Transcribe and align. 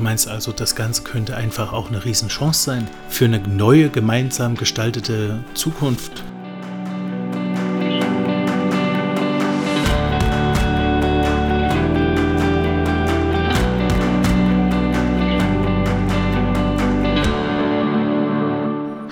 Du 0.00 0.04
meinst 0.04 0.28
also, 0.28 0.50
das 0.52 0.76
Ganze 0.76 1.02
könnte 1.02 1.36
einfach 1.36 1.74
auch 1.74 1.90
eine 1.90 2.02
Riesenchance 2.02 2.64
sein 2.64 2.88
für 3.10 3.26
eine 3.26 3.38
neue, 3.38 3.90
gemeinsam 3.90 4.54
gestaltete 4.54 5.44
Zukunft? 5.52 6.24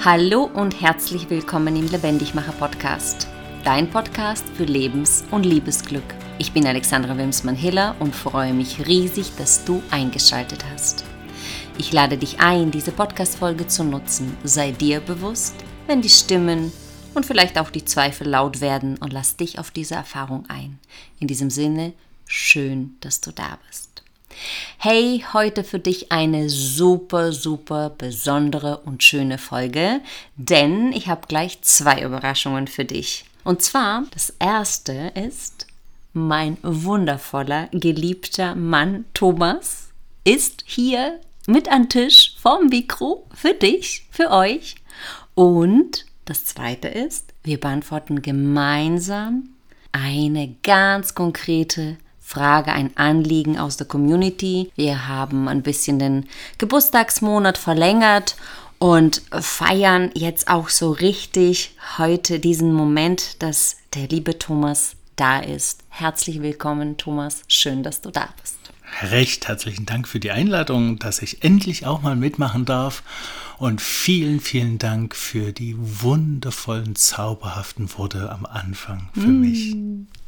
Hallo 0.03 0.49
und 0.55 0.81
herzlich 0.81 1.29
willkommen 1.29 1.77
im 1.77 1.89
Lebendigmacher 1.89 2.53
Podcast, 2.53 3.29
dein 3.63 3.91
Podcast 3.91 4.47
für 4.57 4.65
Lebens- 4.65 5.23
und 5.31 5.45
Liebesglück. 5.45 6.18
Ich 6.41 6.53
bin 6.53 6.69
Alexandra 6.69 7.19
Wimsmann-Hiller 7.19 7.97
und 7.99 8.15
freue 8.15 8.53
mich 8.53 8.87
riesig, 8.87 9.33
dass 9.37 9.65
du 9.65 9.83
eingeschaltet 9.91 10.65
hast. 10.73 11.05
Ich 11.79 11.93
lade 11.93 12.17
dich 12.17 12.39
ein, 12.39 12.71
diese 12.71 12.93
Podcast-Folge 12.93 13.67
zu 13.67 13.83
nutzen. 13.83 14.37
Sei 14.45 14.71
dir 14.71 15.01
bewusst, 15.01 15.55
wenn 15.89 16.01
die 16.01 16.09
Stimmen 16.09 16.73
und 17.15 17.27
vielleicht 17.27 17.59
auch 17.59 17.71
die 17.71 17.85
Zweifel 17.85 18.29
laut 18.29 18.61
werden 18.61 18.99
und 18.99 19.13
lass 19.13 19.37
dich 19.37 19.59
auf 19.59 19.73
diese 19.73 19.97
Erfahrung 19.97 20.45
ein. 20.49 20.79
In 21.19 21.27
diesem 21.27 21.51
Sinne, 21.51 21.93
schön, 22.25 22.95
dass 23.01 23.21
du 23.21 23.33
da 23.33 23.59
bist. 23.67 24.05
Hey, 24.79 25.25
heute 25.33 25.65
für 25.65 25.81
dich 25.81 26.13
eine 26.13 26.51
super, 26.51 27.33
super 27.33 27.91
besondere 27.91 28.79
und 28.85 29.03
schöne 29.03 29.39
Folge, 29.39 30.01
denn 30.37 30.93
ich 30.93 31.09
habe 31.09 31.27
gleich 31.27 31.63
zwei 31.63 32.01
Überraschungen 32.01 32.69
für 32.69 32.85
dich. 32.85 33.25
Und 33.43 33.63
zwar, 33.63 34.05
das 34.13 34.31
erste 34.39 35.13
ist, 35.17 35.68
mein 36.27 36.59
wundervoller, 36.63 37.69
geliebter 37.73 38.55
Mann 38.55 39.05
Thomas 39.15 39.89
ist 40.25 40.65
hier 40.67 41.21
mit 41.47 41.71
am 41.71 41.89
Tisch 41.89 42.35
vorm 42.39 42.67
Mikro 42.67 43.27
für 43.33 43.55
dich, 43.55 44.07
für 44.11 44.31
euch. 44.31 44.77
Und 45.35 46.05
das 46.25 46.45
zweite 46.45 46.89
ist, 46.89 47.33
wir 47.43 47.59
beantworten 47.59 48.21
gemeinsam 48.21 49.49
eine 49.93 50.55
ganz 50.63 51.15
konkrete 51.15 51.97
Frage, 52.21 52.73
ein 52.73 52.95
Anliegen 52.99 53.59
aus 53.59 53.79
der 53.79 53.87
Community. 53.87 54.71
Wir 54.75 55.09
haben 55.09 55.49
ein 55.49 55.63
bisschen 55.63 55.99
den 55.99 56.27
Geburtstagsmonat 56.59 57.57
verlängert 57.57 58.37
und 58.79 59.23
feiern 59.33 60.11
jetzt 60.15 60.49
auch 60.49 60.69
so 60.69 60.91
richtig 60.91 61.75
heute 61.97 62.39
diesen 62.39 62.75
Moment, 62.75 63.43
dass 63.43 63.77
der 63.95 64.09
liebe 64.09 64.39
Thomas 64.39 64.98
da 65.19 65.41
ist. 65.41 65.85
Herzlich 65.89 66.41
willkommen, 66.41 66.97
Thomas. 66.97 67.43
Schön, 67.49 67.83
dass 67.83 68.01
du 68.01 68.11
da 68.11 68.29
bist. 68.41 68.59
Recht 69.03 69.47
herzlichen 69.49 69.87
Dank 69.87 70.09
für 70.09 70.19
die 70.19 70.31
Einladung, 70.31 70.99
dass 70.99 71.21
ich 71.21 71.45
endlich 71.45 71.87
auch 71.87 72.03
mal 72.03 72.17
mitmachen 72.17 72.65
darf. 72.65 73.03
Und 73.59 73.81
vielen, 73.81 74.39
vielen 74.39 74.79
Dank 74.79 75.17
für 75.17 75.53
die 75.53 75.75
wundervollen, 75.77 76.95
zauberhaften 76.95 77.89
Worte 77.99 78.31
am 78.31 78.47
Anfang 78.47 79.09
für 79.15 79.27
mm, 79.27 79.41
mich. 79.41 79.77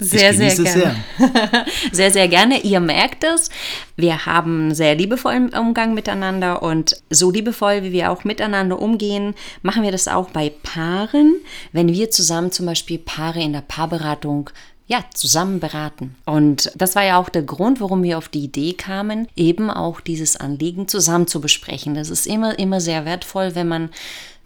Sehr, 0.01 0.35
sehr 0.35 0.57
gerne. 0.57 0.97
Sehr. 1.17 1.67
sehr, 1.93 2.11
sehr 2.11 2.29
gerne. 2.29 2.61
Ihr 2.63 2.81
merkt 2.81 3.23
es. 3.23 3.49
Wir 3.97 4.27
haben 4.27 4.75
sehr 4.75 4.97
liebevollen 4.97 5.51
Umgang 5.51 5.95
miteinander 5.95 6.61
und 6.63 6.97
so 7.09 7.31
liebevoll, 7.31 7.85
wie 7.85 7.93
wir 7.93 8.11
auch 8.11 8.25
miteinander 8.25 8.81
umgehen, 8.81 9.35
machen 9.63 9.85
wir 9.85 9.93
das 9.93 10.09
auch 10.09 10.31
bei 10.31 10.51
Paaren, 10.65 11.37
wenn 11.71 11.89
wir 11.89 12.11
zusammen 12.11 12.51
zum 12.51 12.67
Beispiel 12.67 12.99
Paare 12.99 13.41
in 13.41 13.53
der 13.53 13.61
Paarberatung 13.61 14.51
ja, 14.91 15.05
zusammen 15.15 15.61
beraten. 15.61 16.17
Und 16.27 16.73
das 16.75 16.97
war 16.97 17.05
ja 17.05 17.21
auch 17.21 17.29
der 17.29 17.45
Grund, 17.45 17.81
warum 17.81 18.03
wir 18.03 18.19
auf 18.19 18.29
die 18.29 18.43
Idee 18.43 18.73
kamen, 18.73 19.29
eben 19.37 19.71
auch 19.71 20.01
dieses 20.01 20.37
Anliegen 20.37 20.89
zusammen 20.89 21.29
zu 21.29 21.41
besprechen. 21.41 21.95
Das 21.95 22.11
ist 22.11 22.27
immer, 22.27 22.59
immer 22.59 22.81
sehr 22.81 23.05
wertvoll, 23.05 23.55
wenn 23.55 23.69
man 23.69 23.91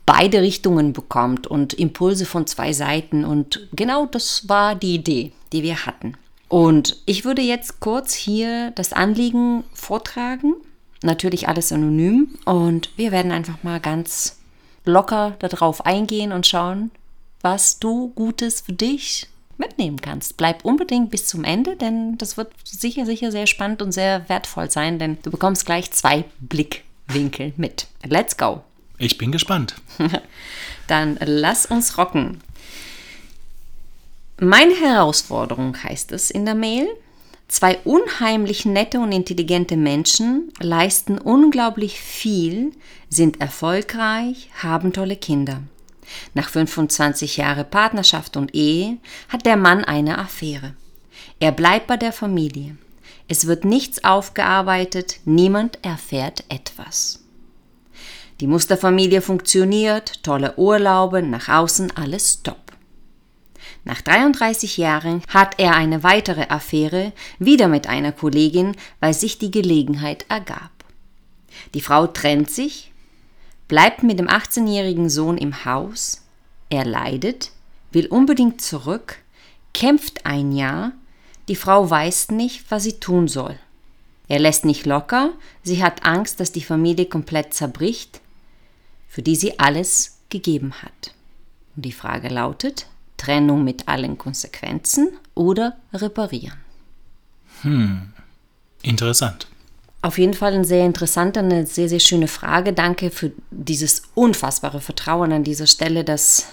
beide 0.05 0.43
Richtungen 0.43 0.93
bekommt 0.93 1.47
und 1.47 1.73
Impulse 1.73 2.27
von 2.27 2.47
zwei 2.47 2.75
Seiten. 2.75 3.25
Und 3.25 3.69
genau 3.73 4.05
das 4.05 4.47
war 4.47 4.75
die 4.75 4.97
Idee, 4.97 5.33
die 5.55 5.63
wir 5.63 5.87
hatten. 5.87 6.15
Und 6.49 7.01
ich 7.07 7.25
würde 7.25 7.41
jetzt 7.41 7.81
kurz 7.81 8.13
hier 8.13 8.71
das 8.73 8.93
Anliegen 8.93 9.65
vortragen. 9.73 10.57
Natürlich 11.03 11.49
alles 11.49 11.73
anonym. 11.73 12.35
Und 12.45 12.91
wir 12.99 13.13
werden 13.13 13.33
einfach 13.33 13.63
mal 13.63 13.81
ganz 13.81 14.37
locker 14.85 15.37
darauf 15.39 15.87
eingehen 15.87 16.33
und 16.33 16.47
schauen, 16.47 16.91
was 17.41 17.79
du 17.79 18.13
Gutes 18.15 18.61
für 18.61 18.75
dich 18.75 19.29
mitnehmen 19.59 20.01
kannst. 20.01 20.37
Bleib 20.37 20.65
unbedingt 20.65 21.11
bis 21.11 21.27
zum 21.27 21.45
Ende, 21.45 21.77
denn 21.77 22.19
das 22.19 22.37
wird 22.37 22.53
sicher, 22.65 23.07
sicher 23.07 23.31
sehr 23.31 23.47
spannend 23.47 23.83
und 23.83 23.93
sehr 23.93 24.29
wertvoll 24.29 24.71
sein, 24.71 24.99
denn 24.99 25.19
du 25.23 25.31
bekommst 25.31 25.67
gleich 25.67 25.91
zwei 25.93 26.25
Blickwinkel 26.41 27.53
mit. 27.57 27.87
Let's 28.05 28.37
go! 28.37 28.63
Ich 28.99 29.19
bin 29.19 29.33
gespannt. 29.33 29.75
Dann 30.87 31.19
lass 31.25 31.67
uns 31.67 31.99
rocken. 31.99 32.41
Meine 34.41 34.75
Herausforderung 34.75 35.83
heißt 35.83 36.13
es 36.13 36.31
in 36.31 36.45
der 36.45 36.55
Mail. 36.55 36.87
Zwei 37.49 37.79
unheimlich 37.85 38.65
nette 38.65 39.01
und 39.01 39.13
intelligente 39.13 39.77
Menschen 39.77 40.53
leisten 40.61 41.19
unglaublich 41.19 42.01
viel, 42.01 42.73
sind 43.11 43.41
erfolgreich, 43.41 44.49
haben 44.63 44.93
tolle 44.93 45.17
Kinder. 45.17 45.63
Nach 46.35 46.49
25 46.49 47.37
Jahren 47.37 47.69
Partnerschaft 47.69 48.37
und 48.37 48.55
Ehe 48.55 48.99
hat 49.29 49.47
der 49.47 49.57
Mann 49.57 49.85
eine 49.85 50.19
Affäre. 50.19 50.75
Er 51.41 51.53
bleibt 51.53 51.87
bei 51.87 51.97
der 51.97 52.13
Familie. 52.13 52.77
Es 53.29 53.47
wird 53.47 53.65
nichts 53.65 54.05
aufgearbeitet, 54.05 55.21
niemand 55.25 55.79
erfährt 55.83 56.45
etwas. 56.49 57.25
Die 58.41 58.47
Musterfamilie 58.47 59.23
funktioniert, 59.23 60.23
tolle 60.23 60.57
Urlaube, 60.57 61.23
nach 61.23 61.49
außen 61.49 61.97
alles 61.97 62.43
top. 62.43 62.73
Nach 63.85 64.01
33 64.01 64.77
Jahren 64.79 65.23
hat 65.29 65.59
er 65.59 65.75
eine 65.75 66.03
weitere 66.03 66.49
Affäre, 66.49 67.13
wieder 67.39 67.69
mit 67.69 67.87
einer 67.87 68.13
Kollegin, 68.13 68.77
weil 69.01 69.15
sich 69.15 69.39
die 69.39 69.51
Gelegenheit 69.51 70.25
ergab. 70.29 70.71
Die 71.75 71.81
Frau 71.81 72.07
trennt 72.07 72.51
sich, 72.51 72.93
bleibt 73.69 74.03
mit 74.03 74.19
dem 74.19 74.29
18-jährigen 74.29 75.09
Sohn 75.09 75.39
im 75.39 75.65
Haus, 75.65 76.23
er 76.71 76.85
leidet, 76.85 77.51
will 77.93 78.07
unbedingt 78.07 78.61
zurück, 78.61 79.19
kämpft 79.73 80.27
ein 80.27 80.53
Jahr, 80.53 80.93
die 81.49 81.57
Frau 81.57 81.89
weiß 81.89 82.31
nicht, 82.31 82.71
was 82.71 82.85
sie 82.85 83.01
tun 83.01 83.29
soll. 83.29 83.59
Er 84.29 84.39
lässt 84.39 84.65
nicht 84.65 84.87
locker, 84.87 85.33
sie 85.63 85.83
hat 85.83 86.05
Angst, 86.05 86.41
dass 86.41 86.53
die 86.53 86.63
Familie 86.63 87.07
komplett 87.07 87.53
zerbricht, 87.53 88.21
für 89.09 89.23
die 89.23 89.37
sie 89.37 89.59
alles 89.59 90.19
gegeben 90.31 90.75
hat. 90.83 91.15
Und 91.77 91.85
die 91.85 91.93
Frage 91.93 92.29
lautet, 92.29 92.87
Trennung 93.17 93.65
mit 93.65 93.89
allen 93.89 94.19
Konsequenzen 94.19 95.11
oder 95.35 95.77
reparieren? 95.93 96.59
Hm, 97.63 98.13
interessant. 98.83 99.47
Auf 100.05 100.19
jeden 100.19 100.35
Fall 100.35 100.53
eine 100.53 100.67
sehr 100.67 100.85
interessante, 100.85 101.41
eine 101.41 101.67
sehr, 101.67 101.89
sehr 101.89 101.99
schöne 101.99 102.29
Frage. 102.29 102.75
Danke 102.75 103.11
für 103.11 103.33
dieses 103.51 104.03
unfassbare 104.15 104.83
Vertrauen 104.83 105.33
an 105.33 105.45
dieser 105.45 105.67
Stelle, 105.67 106.05
dass 106.05 106.49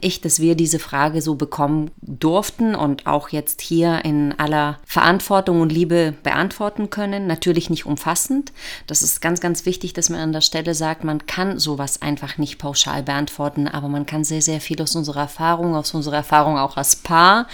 ich, 0.00 0.20
dass 0.20 0.40
wir 0.40 0.56
diese 0.56 0.80
Frage 0.80 1.22
so 1.22 1.36
bekommen 1.36 1.92
durften 2.02 2.74
und 2.74 3.06
auch 3.06 3.28
jetzt 3.28 3.60
hier 3.60 4.04
in 4.04 4.34
aller 4.40 4.80
Verantwortung 4.84 5.60
und 5.60 5.70
Liebe 5.70 6.14
beantworten 6.24 6.90
können. 6.90 7.28
Natürlich 7.28 7.70
nicht 7.70 7.86
umfassend. 7.86 8.52
Das 8.88 9.02
ist 9.02 9.22
ganz, 9.22 9.40
ganz 9.40 9.66
wichtig, 9.66 9.92
dass 9.92 10.10
man 10.10 10.18
an 10.18 10.32
der 10.32 10.40
Stelle 10.40 10.74
sagt, 10.74 11.04
man 11.04 11.26
kann 11.26 11.60
sowas 11.60 12.02
einfach 12.02 12.38
nicht 12.38 12.58
pauschal 12.58 13.04
beantworten, 13.04 13.68
aber 13.68 13.86
man 13.86 14.06
kann 14.06 14.24
sehr, 14.24 14.42
sehr 14.42 14.60
viel 14.60 14.82
aus 14.82 14.96
unserer 14.96 15.20
Erfahrung, 15.20 15.76
aus 15.76 15.94
unserer 15.94 16.16
Erfahrung 16.16 16.58
auch 16.58 16.76
als 16.76 16.96
Paar 16.96 17.46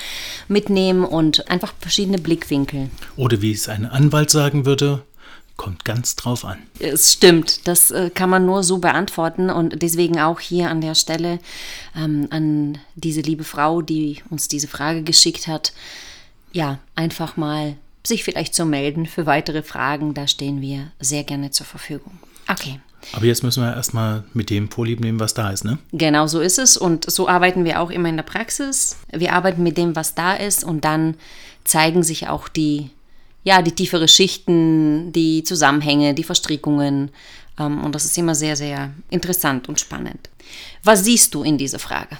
mitnehmen 0.48 1.04
und 1.04 1.50
einfach 1.50 1.74
verschiedene 1.78 2.18
Blickwinkel. 2.18 2.88
Oder 3.16 3.42
wie 3.42 3.52
es 3.52 3.68
ein 3.68 3.84
Anwalt 3.84 4.30
sagen 4.30 4.64
würde, 4.64 5.02
Kommt 5.62 5.84
ganz 5.84 6.16
drauf 6.16 6.44
an. 6.44 6.58
Es 6.80 7.12
stimmt, 7.12 7.68
das 7.68 7.92
äh, 7.92 8.10
kann 8.12 8.28
man 8.28 8.44
nur 8.44 8.64
so 8.64 8.78
beantworten 8.78 9.48
und 9.48 9.80
deswegen 9.80 10.18
auch 10.18 10.40
hier 10.40 10.68
an 10.68 10.80
der 10.80 10.96
Stelle 10.96 11.38
ähm, 11.96 12.26
an 12.30 12.78
diese 12.96 13.20
liebe 13.20 13.44
Frau, 13.44 13.80
die 13.80 14.24
uns 14.28 14.48
diese 14.48 14.66
Frage 14.66 15.04
geschickt 15.04 15.46
hat, 15.46 15.72
ja, 16.50 16.80
einfach 16.96 17.36
mal 17.36 17.76
sich 18.04 18.24
vielleicht 18.24 18.56
zu 18.56 18.64
melden 18.64 19.06
für 19.06 19.24
weitere 19.26 19.62
Fragen. 19.62 20.14
Da 20.14 20.26
stehen 20.26 20.60
wir 20.60 20.90
sehr 20.98 21.22
gerne 21.22 21.52
zur 21.52 21.66
Verfügung. 21.66 22.18
Okay. 22.48 22.80
Aber 23.12 23.26
jetzt 23.26 23.44
müssen 23.44 23.62
wir 23.62 23.72
erstmal 23.72 24.24
mit 24.34 24.50
dem 24.50 24.68
Vorlieb 24.68 24.98
nehmen, 24.98 25.20
was 25.20 25.32
da 25.32 25.50
ist, 25.50 25.64
ne? 25.64 25.78
Genau 25.92 26.26
so 26.26 26.40
ist 26.40 26.58
es. 26.58 26.76
Und 26.76 27.08
so 27.08 27.28
arbeiten 27.28 27.64
wir 27.64 27.80
auch 27.80 27.90
immer 27.90 28.08
in 28.08 28.16
der 28.16 28.24
Praxis. 28.24 28.96
Wir 29.12 29.32
arbeiten 29.32 29.62
mit 29.62 29.78
dem, 29.78 29.94
was 29.94 30.16
da 30.16 30.34
ist, 30.34 30.64
und 30.64 30.84
dann 30.84 31.14
zeigen 31.62 32.02
sich 32.02 32.26
auch 32.26 32.48
die 32.48 32.90
ja, 33.44 33.62
die 33.62 33.72
tiefere 33.72 34.08
Schichten, 34.08 35.12
die 35.12 35.42
Zusammenhänge, 35.44 36.14
die 36.14 36.24
Verstrickungen. 36.24 37.10
Ähm, 37.58 37.82
und 37.84 37.94
das 37.94 38.04
ist 38.04 38.16
immer 38.18 38.34
sehr, 38.34 38.56
sehr 38.56 38.92
interessant 39.10 39.68
und 39.68 39.80
spannend. 39.80 40.30
Was 40.84 41.04
siehst 41.04 41.34
du 41.34 41.42
in 41.42 41.58
dieser 41.58 41.78
Frage? 41.78 42.18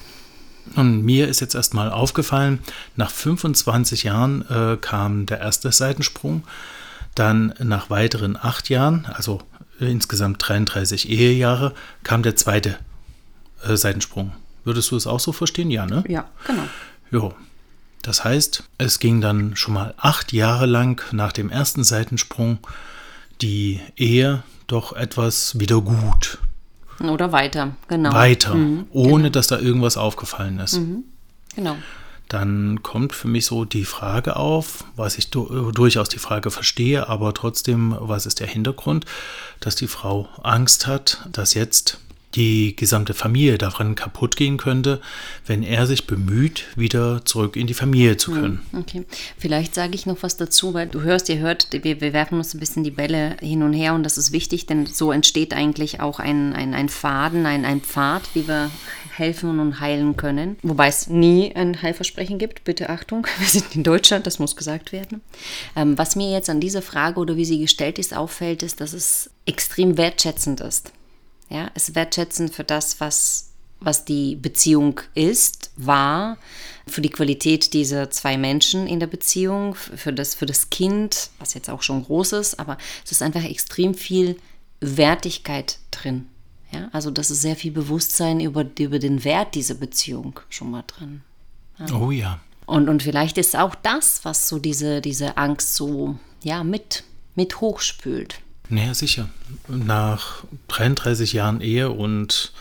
Und 0.77 1.03
mir 1.03 1.29
ist 1.29 1.41
jetzt 1.41 1.55
erstmal 1.55 1.91
aufgefallen, 1.91 2.61
nach 2.97 3.11
25 3.11 4.05
Jahren 4.05 4.49
äh, 4.49 4.77
kam 4.81 5.27
der 5.27 5.41
erste 5.41 5.73
Seitensprung. 5.73 6.45
Dann 7.15 7.53
nach 7.59 7.91
weiteren 7.91 8.39
acht 8.41 8.71
Jahren, 8.71 9.07
also 9.13 9.41
insgesamt 9.79 10.47
33 10.47 11.11
Ehejahre, 11.11 11.75
kam 12.05 12.23
der 12.23 12.37
zweite 12.37 12.79
äh, 13.65 13.77
Seitensprung. 13.77 14.33
Würdest 14.65 14.91
du 14.93 14.97
es 14.97 15.07
auch 15.07 15.21
so 15.21 15.33
verstehen? 15.33 15.71
Ja, 15.71 15.87
ne? 15.87 16.05
Ja, 16.09 16.29
genau. 16.47 16.63
Jo. 17.11 17.35
Das 18.03 18.25
heißt, 18.25 18.65
es 18.79 18.99
ging 18.99 19.21
dann 19.21 19.57
schon 19.57 19.75
mal 19.75 19.95
acht 19.97 20.33
Jahre 20.33 20.67
lang 20.67 21.03
nach 21.13 21.33
dem 21.33 21.51
ersten 21.51 21.85
Seitensprung 21.85 22.59
die 23.41 23.81
Ehe 23.97 24.43
doch 24.67 24.93
etwas 24.93 25.59
wieder 25.59 25.81
gut. 25.81 26.39
Oder 27.01 27.33
weiter, 27.33 27.75
genau. 27.89 28.13
Weiter, 28.13 28.55
mhm, 28.55 28.87
ohne 28.91 29.25
genau. 29.25 29.29
dass 29.31 29.47
da 29.47 29.59
irgendwas 29.59 29.97
aufgefallen 29.97 30.59
ist. 30.59 30.79
Mhm, 30.79 31.05
genau. 31.55 31.77
Dann 32.29 32.83
kommt 32.83 33.13
für 33.13 33.29
mich 33.29 33.45
so 33.47 33.65
die 33.65 33.85
Frage 33.85 34.37
auf, 34.37 34.85
was 34.97 35.19
ich 35.19 35.31
durchaus 35.31 36.09
die 36.09 36.19
Frage 36.19 36.51
verstehe, 36.51 37.09
aber 37.09 37.35
trotzdem, 37.35 37.95
was 37.99 38.25
ist 38.25 38.41
der 38.41 38.47
Hintergrund, 38.47 39.05
dass 39.61 39.75
die 39.77 39.89
Frau 39.89 40.29
Angst 40.43 40.87
hat, 40.87 41.29
dass 41.31 41.55
jetzt 41.55 41.99
die 42.35 42.77
gesamte 42.77 43.15
Familie 43.15 43.59
daran 43.59 43.95
kaputt 43.95 44.37
gehen 44.37 44.57
könnte, 44.57 45.01
wenn 45.47 45.63
er 45.63 45.87
sich 45.87 46.07
bemüht, 46.07 46.65
wieder 46.77 47.25
zurück 47.25 47.57
in 47.57 47.67
die 47.67 47.75
Familie 47.75 48.17
zu 48.17 48.33
können. 48.33 48.61
Hm, 48.71 48.81
okay, 48.81 49.05
vielleicht 49.39 49.75
sage 49.75 49.95
ich 49.95 50.07
noch 50.07 50.23
was 50.23 50.37
dazu, 50.37 50.75
weil 50.75 50.89
du 50.89 51.03
hörst, 51.03 51.29
ihr 51.29 51.39
hört, 51.39 51.69
wir, 51.71 52.01
wir, 52.01 52.13
werfen 52.13 52.39
uns 52.39 52.55
ein 52.55 52.61
bisschen 52.61 52.85
die 52.85 52.91
Bälle 52.91 53.37
hin 53.41 53.63
und 53.63 53.73
her 53.73 53.95
und 53.95 54.03
das 54.03 54.19
ist 54.19 54.33
wichtig, 54.33 54.67
denn 54.67 54.87
so 54.87 55.13
entsteht 55.13 55.55
eigentlich 55.55 56.01
auch 56.01 56.19
ein, 56.19 56.53
ein, 56.55 56.75
ein 56.75 56.89
Faden, 56.89 57.47
ein, 57.47 57.65
ein 57.65 57.81
Pfad, 57.81 58.23
wie 58.35 58.49
wir 58.49 58.71
helfen 59.15 59.61
und 59.61 59.81
heilen 59.81 60.17
können. 60.17 60.57
Wobei 60.63 60.89
es 60.89 61.09
nie 61.09 61.55
ein 61.55 61.83
Heilversprechen 61.83 62.39
gibt. 62.39 62.65
Bitte 62.65 62.89
Achtung, 62.89 63.27
wir 63.39 63.49
sind 63.49 63.75
in 63.75 63.83
Deutschland, 63.83 64.27
das 64.27 64.39
muss 64.39 64.57
gesagt 64.57 64.93
werden. 64.93 65.21
Ähm, 65.77 65.99
was 65.99 66.17
mir 66.17 66.31
jetzt 66.31 66.51
an 66.51 66.61
dieser 66.61 66.83
Frage 66.83 67.21
oder 67.21 67.37
wie 67.37 67.45
sie 67.45 67.59
gestellt 67.59 67.99
ist 67.99 68.17
auffällt, 68.17 68.63
ist, 68.63 68.81
dass 68.81 68.93
es 68.93 69.31
extrem 69.47 69.97
wertschätzend 69.97 70.61
ist. 70.61 70.93
Ja, 71.53 71.71
es 71.75 71.95
wertschätzen 71.95 72.49
für 72.49 72.65
das, 72.65 72.99
was, 72.99 73.51
was 73.79 74.07
die 74.07 74.37
Beziehung 74.37 75.01
ist, 75.15 75.71
war, 75.77 76.39
für 76.87 77.03
die 77.03 77.11
Qualität 77.11 77.75
dieser 77.75 78.11
zwei 78.11 78.39
Menschen 78.39 78.87
in 78.87 79.01
der 79.01 79.07
Beziehung, 79.07 79.75
für 79.75 80.15
das, 80.15 80.35
für 80.35 80.47
das 80.47 80.71
Kind, 80.71 81.29
was 81.39 81.53
jetzt 81.53 81.69
auch 81.69 81.83
schon 81.83 82.05
groß 82.05 82.33
ist, 82.33 82.59
aber 82.59 82.79
es 83.05 83.13
ist 83.13 83.23
einfach 83.23 83.45
extrem 83.45 83.95
viel 83.95 84.37
Wertigkeit 84.81 85.79
drin. 85.91 86.27
Ja, 86.73 86.89
also 86.93 87.11
das 87.11 87.31
ist 87.31 87.43
sehr 87.43 87.55
viel 87.55 87.71
Bewusstsein 87.71 88.41
über, 88.41 88.65
über 88.79 88.99
den 88.99 89.23
Wert 89.25 89.55
dieser 89.55 89.75
Beziehung 89.75 90.41
schon 90.49 90.71
mal 90.71 90.85
drin. 90.87 91.21
Ja. 91.79 91.95
Oh 91.95 92.11
ja. 92.11 92.41
Und, 92.65 92.89
und 92.89 93.03
vielleicht 93.03 93.37
ist 93.37 93.57
auch 93.57 93.75
das, 93.75 94.25
was 94.25 94.49
so 94.49 94.59
diese, 94.59 95.03
diese 95.03 95.37
Angst 95.37 95.75
so 95.75 96.19
ja, 96.43 96.65
mit, 96.65 97.05
mit 97.35 97.61
hochspült. 97.61 98.41
Naja, 98.69 98.95
sicher. 98.95 99.29
Nach 99.69 100.45
33 100.69 101.33
Jahren 101.33 101.61
Ehe 101.61 101.91
und 101.91 102.53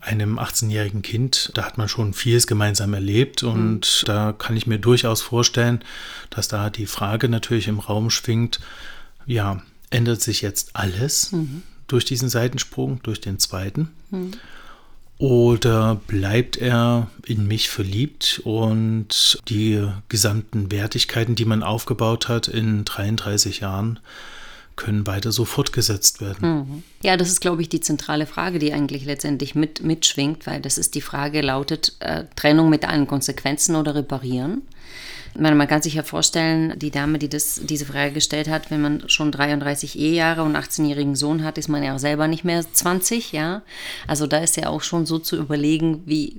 einem 0.00 0.38
18-jährigen 0.38 1.02
Kind, 1.02 1.50
da 1.54 1.64
hat 1.64 1.78
man 1.78 1.88
schon 1.88 2.14
vieles 2.14 2.46
gemeinsam 2.46 2.94
erlebt 2.94 3.42
und 3.42 4.02
mhm. 4.02 4.06
da 4.06 4.32
kann 4.32 4.56
ich 4.56 4.66
mir 4.66 4.78
durchaus 4.78 5.20
vorstellen, 5.20 5.82
dass 6.30 6.48
da 6.48 6.70
die 6.70 6.86
Frage 6.86 7.28
natürlich 7.28 7.66
im 7.66 7.80
Raum 7.80 8.10
schwingt, 8.10 8.60
ja, 9.26 9.62
ändert 9.90 10.22
sich 10.22 10.42
jetzt 10.42 10.70
alles 10.74 11.32
mhm. 11.32 11.62
durch 11.88 12.04
diesen 12.04 12.28
Seitensprung, 12.28 13.00
durch 13.02 13.20
den 13.20 13.38
zweiten? 13.38 13.90
Mhm. 14.10 14.32
Oder 15.18 15.94
bleibt 16.06 16.58
er 16.58 17.08
in 17.24 17.46
mich 17.48 17.70
verliebt 17.70 18.42
und 18.44 19.40
die 19.48 19.88
gesamten 20.08 20.70
Wertigkeiten, 20.70 21.34
die 21.34 21.46
man 21.46 21.62
aufgebaut 21.62 22.28
hat 22.28 22.48
in 22.48 22.84
33 22.84 23.60
Jahren, 23.60 23.98
können 24.76 25.06
weiter 25.06 25.32
so 25.32 25.44
fortgesetzt 25.44 26.20
werden. 26.20 26.48
Mhm. 26.48 26.82
Ja, 27.02 27.16
das 27.16 27.28
ist, 27.28 27.40
glaube 27.40 27.62
ich, 27.62 27.68
die 27.68 27.80
zentrale 27.80 28.26
Frage, 28.26 28.58
die 28.58 28.72
eigentlich 28.72 29.04
letztendlich 29.04 29.54
mit, 29.54 29.82
mitschwingt, 29.82 30.46
weil 30.46 30.60
das 30.60 30.78
ist 30.78 30.94
die 30.94 31.00
Frage 31.00 31.40
lautet, 31.40 31.96
äh, 32.00 32.24
Trennung 32.36 32.68
mit 32.68 32.86
allen 32.86 33.06
Konsequenzen 33.06 33.74
oder 33.74 33.94
reparieren. 33.94 34.62
Meine, 35.38 35.56
man 35.56 35.68
kann 35.68 35.82
sich 35.82 35.94
ja 35.94 36.02
vorstellen, 36.02 36.78
die 36.78 36.90
Dame, 36.90 37.18
die 37.18 37.28
das, 37.28 37.60
diese 37.62 37.84
Frage 37.84 38.12
gestellt 38.12 38.48
hat, 38.48 38.70
wenn 38.70 38.80
man 38.80 39.08
schon 39.08 39.32
33 39.32 39.98
Ehejahre 39.98 40.42
und 40.42 40.56
18-jährigen 40.56 41.14
Sohn 41.14 41.44
hat, 41.44 41.58
ist 41.58 41.68
man 41.68 41.82
ja 41.82 41.94
auch 41.94 41.98
selber 41.98 42.26
nicht 42.26 42.44
mehr 42.44 42.60
20, 42.60 43.32
ja. 43.32 43.62
Also 44.06 44.26
da 44.26 44.38
ist 44.38 44.56
ja 44.56 44.68
auch 44.68 44.82
schon 44.82 45.04
so 45.04 45.18
zu 45.18 45.36
überlegen, 45.36 46.02
wie, 46.06 46.36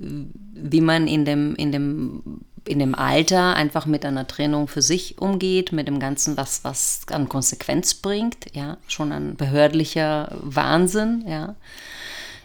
wie 0.54 0.80
man 0.80 1.06
in 1.06 1.24
dem, 1.24 1.54
in 1.54 1.70
dem 1.70 2.22
in 2.68 2.78
dem 2.78 2.94
Alter 2.94 3.54
einfach 3.54 3.86
mit 3.86 4.04
einer 4.04 4.26
Trennung 4.26 4.68
für 4.68 4.82
sich 4.82 5.18
umgeht, 5.18 5.72
mit 5.72 5.88
dem 5.88 5.98
Ganzen, 5.98 6.36
was, 6.36 6.64
was 6.64 7.00
an 7.10 7.28
Konsequenz 7.28 7.94
bringt, 7.94 8.54
ja, 8.54 8.76
schon 8.86 9.12
ein 9.12 9.36
behördlicher 9.36 10.30
Wahnsinn, 10.42 11.24
ja. 11.26 11.54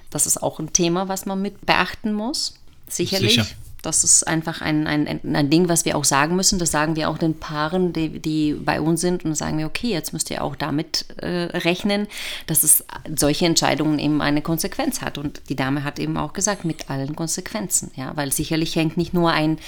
Das 0.10 0.28
ist 0.28 0.42
auch 0.42 0.60
ein 0.60 0.74
Thema, 0.74 1.08
was 1.08 1.26
man 1.26 1.42
mit 1.42 1.66
beachten 1.66 2.14
muss, 2.14 2.56
sicherlich. 2.88 3.36
Sicher. 3.36 3.48
Das 3.84 4.06
ist 4.06 4.26
einfach 4.26 4.62
ein, 4.62 4.88
ein, 4.88 5.20
ein 5.36 5.50
Ding, 5.50 5.68
was 5.68 5.84
wir 5.84 5.98
auch 5.98 6.06
sagen 6.06 6.38
müssen. 6.38 6.58
Das 6.58 6.72
sagen 6.72 6.96
wir 6.96 7.10
auch 7.10 7.18
den 7.18 7.38
Paaren, 7.38 7.92
die, 7.92 8.20
die 8.20 8.54
bei 8.54 8.80
uns 8.80 9.02
sind 9.02 9.26
und 9.26 9.36
sagen 9.36 9.58
wir, 9.58 9.68
okay, 9.68 9.90
jetzt 9.90 10.14
müsst 10.14 10.32
ihr 10.32 10.44
auch 10.44 10.56
damit 10.56 11.06
äh, 11.18 11.28
rechnen, 11.58 12.08
dass 12.48 12.64
es 12.64 12.86
solche 13.14 13.46
Entscheidungen 13.46 14.00
eben 14.00 14.22
eine 14.22 14.42
Konsequenz 14.42 15.02
hat. 15.02 15.18
Und 15.18 15.42
die 15.50 15.58
Dame 15.58 15.84
hat 15.84 16.00
eben 16.00 16.18
auch 16.18 16.32
gesagt, 16.32 16.64
mit 16.64 16.90
allen 16.90 17.16
Konsequenzen, 17.16 17.92
ja, 17.96 18.16
weil 18.16 18.32
sicherlich 18.32 18.76
hängt 18.76 18.96
nicht 18.96 19.14
nur 19.14 19.32
ein 19.32 19.60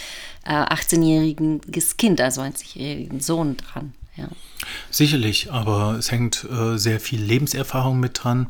äh, 0.46 0.54
18-jähriges 0.54 1.98
Kind, 1.98 2.22
also 2.22 2.40
ein 2.40 2.54
10-jährigen 2.54 3.20
Sohn 3.20 3.58
dran. 3.58 3.94
Ja. 4.16 4.30
Sicherlich, 4.90 5.52
aber 5.52 5.98
es 6.00 6.10
hängt 6.10 6.48
äh, 6.50 6.78
sehr 6.78 7.02
viel 7.02 7.22
Lebenserfahrung 7.22 8.00
mit 8.00 8.24
dran. 8.24 8.48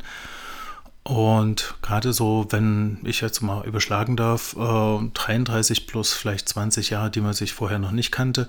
Und 1.06 1.76
gerade 1.82 2.12
so, 2.12 2.46
wenn 2.50 2.98
ich 3.04 3.20
jetzt 3.20 3.40
mal 3.40 3.64
überschlagen 3.64 4.16
darf, 4.16 4.56
äh, 4.58 5.08
33 5.14 5.86
plus 5.86 6.12
vielleicht 6.12 6.48
20 6.48 6.90
Jahre, 6.90 7.12
die 7.12 7.20
man 7.20 7.32
sich 7.32 7.52
vorher 7.52 7.78
noch 7.78 7.92
nicht 7.92 8.10
kannte, 8.10 8.48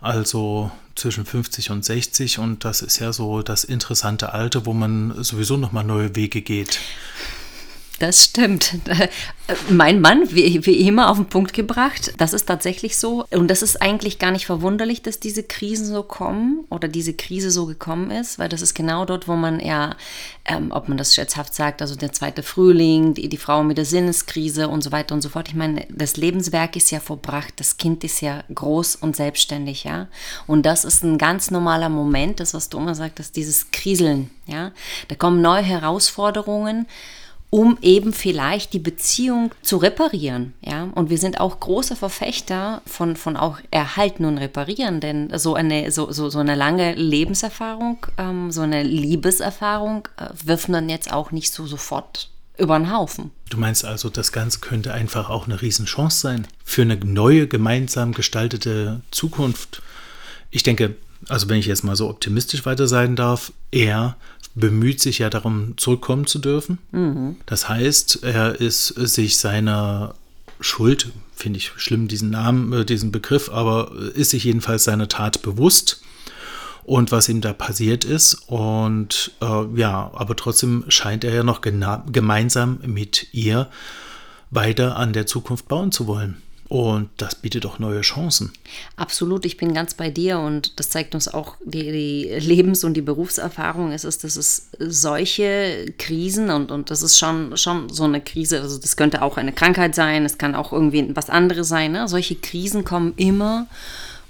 also 0.00 0.70
zwischen 0.94 1.26
50 1.26 1.72
und 1.72 1.84
60 1.84 2.38
und 2.38 2.64
das 2.64 2.82
ist 2.82 3.00
ja 3.00 3.12
so 3.12 3.42
das 3.42 3.64
interessante 3.64 4.32
Alter, 4.32 4.64
wo 4.64 4.74
man 4.74 5.12
sowieso 5.24 5.56
nochmal 5.56 5.82
neue 5.82 6.14
Wege 6.14 6.40
geht. 6.40 6.78
Das 7.98 8.26
stimmt. 8.26 8.74
Mein 9.70 10.00
Mann, 10.00 10.30
wie, 10.30 10.64
wie, 10.66 10.86
immer, 10.86 11.10
auf 11.10 11.16
den 11.16 11.26
Punkt 11.26 11.52
gebracht. 11.52 12.12
Das 12.18 12.32
ist 12.32 12.46
tatsächlich 12.46 12.96
so. 12.96 13.24
Und 13.30 13.48
das 13.48 13.62
ist 13.62 13.82
eigentlich 13.82 14.20
gar 14.20 14.30
nicht 14.30 14.46
verwunderlich, 14.46 15.02
dass 15.02 15.18
diese 15.18 15.42
Krisen 15.42 15.86
so 15.86 16.04
kommen 16.04 16.64
oder 16.70 16.86
diese 16.86 17.14
Krise 17.14 17.50
so 17.50 17.66
gekommen 17.66 18.12
ist, 18.12 18.38
weil 18.38 18.48
das 18.48 18.62
ist 18.62 18.74
genau 18.74 19.04
dort, 19.04 19.26
wo 19.26 19.34
man 19.34 19.58
ja, 19.58 19.96
ähm, 20.44 20.70
ob 20.70 20.88
man 20.88 20.96
das 20.96 21.14
scherzhaft 21.14 21.54
sagt, 21.54 21.82
also 21.82 21.96
der 21.96 22.12
zweite 22.12 22.44
Frühling, 22.44 23.14
die, 23.14 23.28
die 23.28 23.36
Frau 23.36 23.64
mit 23.64 23.78
der 23.78 23.84
Sinneskrise 23.84 24.68
und 24.68 24.84
so 24.84 24.92
weiter 24.92 25.14
und 25.14 25.22
so 25.22 25.28
fort. 25.28 25.48
Ich 25.48 25.54
meine, 25.54 25.86
das 25.90 26.16
Lebenswerk 26.16 26.76
ist 26.76 26.92
ja 26.92 27.00
verbracht, 27.00 27.54
das 27.56 27.78
Kind 27.78 28.04
ist 28.04 28.20
ja 28.20 28.44
groß 28.54 28.96
und 28.96 29.16
selbstständig, 29.16 29.84
ja. 29.84 30.06
Und 30.46 30.66
das 30.66 30.84
ist 30.84 31.02
ein 31.02 31.18
ganz 31.18 31.50
normaler 31.50 31.88
Moment, 31.88 32.38
das, 32.38 32.54
was 32.54 32.68
du 32.68 32.78
immer 32.78 32.94
sagst, 32.94 33.34
dieses 33.34 33.72
Kriseln, 33.72 34.30
ja. 34.46 34.70
Da 35.08 35.16
kommen 35.16 35.40
neue 35.40 35.62
Herausforderungen 35.62 36.86
um 37.50 37.78
eben 37.80 38.12
vielleicht 38.12 38.72
die 38.72 38.78
Beziehung 38.78 39.54
zu 39.62 39.78
reparieren. 39.78 40.52
Ja? 40.60 40.90
Und 40.94 41.10
wir 41.10 41.18
sind 41.18 41.40
auch 41.40 41.60
große 41.60 41.96
Verfechter 41.96 42.82
von, 42.86 43.16
von 43.16 43.36
auch 43.36 43.58
erhalten 43.70 44.24
und 44.24 44.38
reparieren, 44.38 45.00
denn 45.00 45.32
so 45.38 45.54
eine, 45.54 45.90
so, 45.90 46.12
so, 46.12 46.28
so 46.28 46.38
eine 46.38 46.54
lange 46.54 46.94
Lebenserfahrung, 46.94 48.06
ähm, 48.18 48.50
so 48.50 48.62
eine 48.62 48.82
Liebeserfahrung 48.82 50.08
äh, 50.16 50.28
wirft 50.44 50.68
man 50.68 50.88
jetzt 50.88 51.12
auch 51.12 51.30
nicht 51.30 51.52
so 51.52 51.66
sofort 51.66 52.30
über 52.58 52.78
den 52.78 52.92
Haufen. 52.92 53.30
Du 53.50 53.56
meinst 53.56 53.84
also, 53.84 54.10
das 54.10 54.32
Ganze 54.32 54.58
könnte 54.58 54.92
einfach 54.92 55.30
auch 55.30 55.46
eine 55.46 55.62
Riesenchance 55.62 56.20
sein 56.20 56.46
für 56.64 56.82
eine 56.82 56.96
neue, 56.96 57.46
gemeinsam 57.46 58.12
gestaltete 58.12 59.00
Zukunft. 59.10 59.80
Ich 60.50 60.64
denke, 60.64 60.96
also 61.28 61.48
wenn 61.48 61.58
ich 61.58 61.66
jetzt 61.66 61.84
mal 61.84 61.96
so 61.96 62.08
optimistisch 62.08 62.66
weiter 62.66 62.86
sein 62.86 63.16
darf, 63.16 63.52
er 63.70 64.16
bemüht 64.54 65.00
sich 65.00 65.18
ja 65.18 65.30
darum, 65.30 65.74
zurückkommen 65.76 66.26
zu 66.26 66.38
dürfen. 66.38 66.78
Mhm. 66.92 67.36
Das 67.46 67.68
heißt, 67.68 68.22
er 68.22 68.60
ist 68.60 68.88
sich 68.88 69.38
seiner 69.38 70.14
Schuld, 70.60 71.12
finde 71.34 71.58
ich 71.58 71.72
schlimm, 71.76 72.08
diesen 72.08 72.30
Namen, 72.30 72.72
äh, 72.72 72.84
diesen 72.84 73.12
Begriff, 73.12 73.50
aber 73.50 73.92
ist 74.14 74.30
sich 74.30 74.44
jedenfalls 74.44 74.84
seiner 74.84 75.08
Tat 75.08 75.42
bewusst 75.42 76.02
und 76.84 77.12
was 77.12 77.28
ihm 77.28 77.40
da 77.40 77.52
passiert 77.52 78.04
ist. 78.04 78.34
Und 78.46 79.32
äh, 79.40 79.64
ja, 79.76 80.10
aber 80.14 80.34
trotzdem 80.36 80.84
scheint 80.88 81.22
er 81.22 81.34
ja 81.34 81.42
noch 81.42 81.60
gemeinsam 81.60 82.80
mit 82.84 83.28
ihr 83.32 83.68
weiter 84.50 84.96
an 84.96 85.12
der 85.12 85.26
Zukunft 85.26 85.68
bauen 85.68 85.92
zu 85.92 86.06
wollen. 86.06 86.42
Und 86.68 87.08
das 87.16 87.34
bietet 87.34 87.64
auch 87.64 87.78
neue 87.78 88.02
Chancen. 88.02 88.52
Absolut, 88.96 89.46
ich 89.46 89.56
bin 89.56 89.72
ganz 89.72 89.94
bei 89.94 90.10
dir 90.10 90.38
und 90.38 90.78
das 90.78 90.90
zeigt 90.90 91.14
uns 91.14 91.26
auch 91.26 91.56
die, 91.64 91.92
die 91.92 92.34
Lebens- 92.40 92.84
und 92.84 92.92
die 92.92 93.00
Berufserfahrung. 93.02 93.90
Es 93.92 94.04
ist, 94.04 94.22
dass 94.22 94.36
es 94.36 94.68
solche 94.78 95.94
Krisen 95.96 96.50
und, 96.50 96.70
und 96.70 96.90
das 96.90 97.02
ist 97.02 97.18
schon, 97.18 97.56
schon 97.56 97.88
so 97.88 98.04
eine 98.04 98.20
Krise, 98.20 98.60
also 98.60 98.76
das 98.76 98.98
könnte 98.98 99.22
auch 99.22 99.38
eine 99.38 99.52
Krankheit 99.52 99.94
sein, 99.94 100.26
es 100.26 100.36
kann 100.36 100.54
auch 100.54 100.72
irgendwie 100.72 101.16
was 101.16 101.30
anderes 101.30 101.68
sein. 101.68 101.92
Ne? 101.92 102.06
Solche 102.06 102.36
Krisen 102.36 102.84
kommen 102.84 103.14
immer 103.16 103.66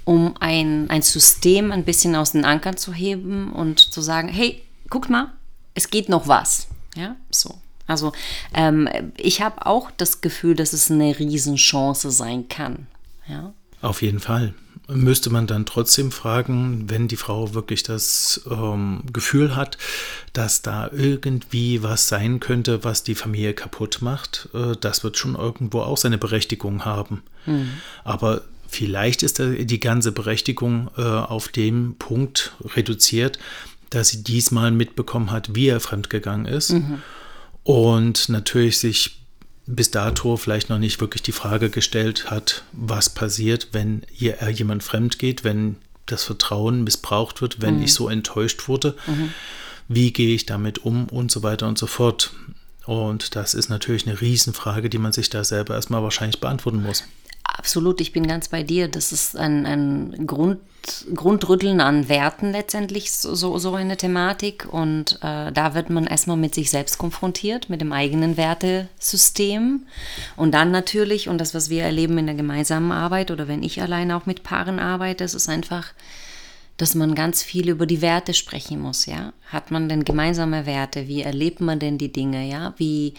um 0.05 0.35
ein, 0.39 0.89
ein 0.89 1.01
System 1.01 1.73
ein 1.73 1.83
bisschen 1.83 2.15
aus 2.15 2.31
den 2.31 2.45
Ankern 2.45 2.77
zu 2.77 2.93
heben 2.93 3.51
und 3.51 3.79
zu 3.79 3.99
sagen, 3.99 4.29
hey, 4.29 4.63
guck 4.89 5.09
mal, 5.09 5.33
es 5.73 5.89
geht 5.89 6.07
noch 6.07 6.27
was. 6.27 6.67
Ja, 6.95 7.17
so. 7.29 7.59
Also 7.89 8.13
ähm, 8.53 8.87
ich 9.17 9.41
habe 9.41 9.65
auch 9.65 9.91
das 9.97 10.21
Gefühl, 10.21 10.55
dass 10.55 10.73
es 10.73 10.91
eine 10.91 11.17
Riesenchance 11.17 12.11
sein 12.11 12.47
kann. 12.47 12.87
Ja. 13.27 13.53
Auf 13.81 14.01
jeden 14.01 14.19
Fall. 14.19 14.53
Müsste 14.87 15.29
man 15.29 15.45
dann 15.45 15.65
trotzdem 15.65 16.11
fragen, 16.11 16.85
wenn 16.89 17.07
die 17.07 17.15
Frau 17.15 17.53
wirklich 17.53 17.83
das 17.83 18.41
ähm, 18.49 19.01
Gefühl 19.11 19.55
hat, 19.55 19.77
dass 20.33 20.61
da 20.61 20.89
irgendwie 20.91 21.83
was 21.83 22.07
sein 22.07 22.39
könnte, 22.39 22.83
was 22.83 23.03
die 23.03 23.15
Familie 23.15 23.53
kaputt 23.53 23.99
macht, 24.01 24.49
äh, 24.53 24.75
das 24.79 25.03
wird 25.03 25.17
schon 25.17 25.35
irgendwo 25.35 25.81
auch 25.81 25.97
seine 25.97 26.17
Berechtigung 26.17 26.85
haben. 26.85 27.23
Mhm. 27.45 27.69
Aber 28.03 28.41
vielleicht 28.67 29.23
ist 29.23 29.39
die 29.39 29.79
ganze 29.79 30.11
Berechtigung 30.11 30.89
äh, 30.97 31.01
auf 31.01 31.49
dem 31.49 31.95
Punkt 31.97 32.53
reduziert, 32.75 33.39
dass 33.89 34.09
sie 34.09 34.23
diesmal 34.23 34.71
mitbekommen 34.71 35.31
hat, 35.31 35.55
wie 35.55 35.67
er 35.67 35.79
fremdgegangen 35.79 36.45
ist. 36.45 36.71
Mhm. 36.73 37.01
Und 37.69 38.29
natürlich 38.29 38.79
sich 38.79 39.19
bis 39.67 39.91
dato 39.91 40.37
vielleicht 40.37 40.71
noch 40.71 40.79
nicht 40.79 40.99
wirklich 41.01 41.21
die 41.21 41.31
Frage 41.31 41.69
gestellt 41.69 42.31
hat, 42.31 42.63
was 42.71 43.11
passiert, 43.11 43.67
wenn 43.73 44.01
ihr 44.17 44.37
jemand 44.49 44.81
fremd 44.81 45.19
geht, 45.19 45.43
wenn 45.43 45.75
das 46.07 46.23
Vertrauen 46.23 46.83
missbraucht 46.83 47.43
wird, 47.43 47.61
wenn 47.61 47.75
mhm. 47.75 47.83
ich 47.83 47.93
so 47.93 48.09
enttäuscht 48.09 48.67
wurde. 48.67 48.95
Mhm. 49.05 49.33
Wie 49.87 50.11
gehe 50.11 50.33
ich 50.33 50.47
damit 50.47 50.79
um 50.79 51.09
und 51.09 51.29
so 51.29 51.43
weiter 51.43 51.67
und 51.67 51.77
so 51.77 51.85
fort. 51.85 52.31
Und 52.87 53.35
das 53.35 53.53
ist 53.53 53.69
natürlich 53.69 54.07
eine 54.07 54.19
Riesenfrage, 54.19 54.89
die 54.89 54.97
man 54.97 55.11
sich 55.11 55.29
da 55.29 55.43
selber 55.43 55.75
erstmal 55.75 56.01
wahrscheinlich 56.01 56.39
beantworten 56.39 56.81
muss. 56.81 57.03
Absolut, 57.59 57.99
ich 57.99 58.13
bin 58.13 58.25
ganz 58.25 58.47
bei 58.47 58.63
dir. 58.63 58.87
Das 58.87 59.11
ist 59.11 59.35
ein, 59.35 59.65
ein 59.65 60.25
Grund, 60.25 60.61
Grundrütteln 61.13 61.81
an 61.81 62.07
Werten 62.07 62.53
letztendlich, 62.53 63.11
so, 63.11 63.57
so 63.57 63.73
eine 63.73 63.97
Thematik. 63.97 64.65
Und 64.71 65.19
äh, 65.21 65.51
da 65.51 65.73
wird 65.73 65.89
man 65.89 66.07
erstmal 66.07 66.37
mit 66.37 66.55
sich 66.55 66.69
selbst 66.69 66.97
konfrontiert, 66.97 67.69
mit 67.69 67.81
dem 67.81 67.91
eigenen 67.91 68.37
Wertesystem. 68.37 69.85
Und 70.37 70.53
dann 70.53 70.71
natürlich, 70.71 71.27
und 71.27 71.37
das, 71.41 71.53
was 71.53 71.69
wir 71.69 71.83
erleben 71.83 72.17
in 72.17 72.27
der 72.27 72.35
gemeinsamen 72.35 72.93
Arbeit 72.93 73.29
oder 73.29 73.49
wenn 73.49 73.61
ich 73.61 73.81
alleine 73.81 74.15
auch 74.15 74.25
mit 74.25 74.43
Paaren 74.43 74.79
arbeite, 74.79 75.25
das 75.25 75.33
ist 75.33 75.49
einfach, 75.49 75.87
dass 76.77 76.95
man 76.95 77.13
ganz 77.13 77.43
viel 77.43 77.67
über 77.67 77.85
die 77.85 78.01
Werte 78.01 78.33
sprechen 78.33 78.79
muss. 78.79 79.05
Ja? 79.05 79.33
Hat 79.47 79.69
man 79.69 79.89
denn 79.89 80.05
gemeinsame 80.05 80.65
Werte? 80.65 81.09
Wie 81.09 81.23
erlebt 81.23 81.59
man 81.59 81.79
denn 81.79 81.97
die 81.97 82.13
Dinge? 82.13 82.47
Ja? 82.47 82.73
Wie 82.77 83.15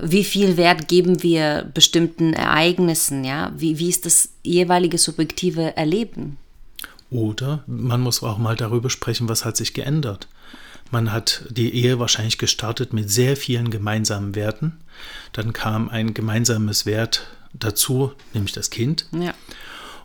wie 0.00 0.24
viel 0.24 0.56
Wert 0.56 0.88
geben 0.88 1.22
wir 1.22 1.70
bestimmten 1.74 2.32
Ereignissen, 2.32 3.24
ja? 3.24 3.52
Wie, 3.56 3.78
wie 3.78 3.88
ist 3.88 4.06
das 4.06 4.30
jeweilige 4.42 4.98
subjektive 4.98 5.76
Erleben? 5.76 6.36
Oder 7.10 7.62
man 7.66 8.00
muss 8.00 8.22
auch 8.22 8.38
mal 8.38 8.56
darüber 8.56 8.90
sprechen, 8.90 9.28
was 9.28 9.44
hat 9.44 9.56
sich 9.56 9.74
geändert. 9.74 10.26
Man 10.90 11.12
hat 11.12 11.44
die 11.48 11.74
Ehe 11.74 11.98
wahrscheinlich 11.98 12.38
gestartet 12.38 12.92
mit 12.92 13.10
sehr 13.10 13.36
vielen 13.36 13.70
gemeinsamen 13.70 14.34
Werten. 14.34 14.72
Dann 15.32 15.52
kam 15.52 15.88
ein 15.88 16.14
gemeinsames 16.14 16.86
Wert 16.86 17.26
dazu, 17.52 18.12
nämlich 18.32 18.52
das 18.52 18.70
Kind. 18.70 19.06
Ja. 19.12 19.34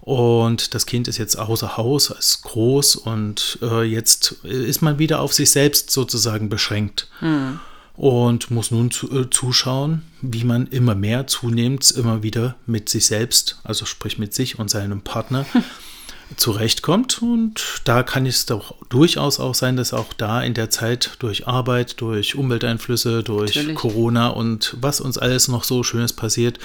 Und 0.02 0.74
das 0.74 0.86
Kind 0.86 1.08
ist 1.08 1.18
jetzt 1.18 1.38
außer 1.38 1.78
Haus, 1.78 2.10
ist 2.10 2.42
groß 2.44 2.96
und 2.96 3.60
äh, 3.62 3.84
jetzt 3.84 4.32
ist 4.44 4.82
man 4.82 4.98
wieder 4.98 5.20
auf 5.20 5.34
sich 5.34 5.52
selbst 5.52 5.92
sozusagen 5.92 6.50
beschränkt. 6.50 7.10
Hm 7.20 7.60
und 8.00 8.50
muss 8.50 8.72
nun 8.72 8.92
zu, 8.92 9.12
äh, 9.12 9.30
zuschauen, 9.30 10.04
wie 10.22 10.46
man 10.46 10.68
immer 10.68 10.96
mehr 10.96 11.28
zunehmend 11.28 11.92
immer 11.92 12.24
wieder 12.24 12.56
mit 12.66 12.88
sich 12.88 13.06
selbst, 13.06 13.60
also 13.66 13.86
sprich 13.86 14.18
mit 14.18 14.34
sich 14.34 14.58
und 14.58 14.70
seinem 14.70 15.02
Partner, 15.02 15.46
zurechtkommt. 16.38 17.22
Und 17.22 17.82
da 17.84 18.04
kann 18.04 18.26
es 18.26 18.46
doch 18.46 18.76
durchaus 18.88 19.42
auch 19.42 19.54
sein, 19.54 19.76
dass 19.76 19.92
auch 19.92 20.14
da 20.14 20.42
in 20.42 20.54
der 20.54 20.70
Zeit 20.70 21.18
durch 21.20 21.48
Arbeit, 21.48 22.00
durch 22.00 22.36
Umwelteinflüsse, 22.36 23.22
durch 23.22 23.56
natürlich. 23.56 23.76
Corona 23.76 24.30
und 24.30 24.78
was 24.80 25.02
uns 25.02 25.18
alles 25.18 25.50
noch 25.50 25.66
so 25.66 25.84
Schönes 25.84 26.14
passiert, 26.14 26.58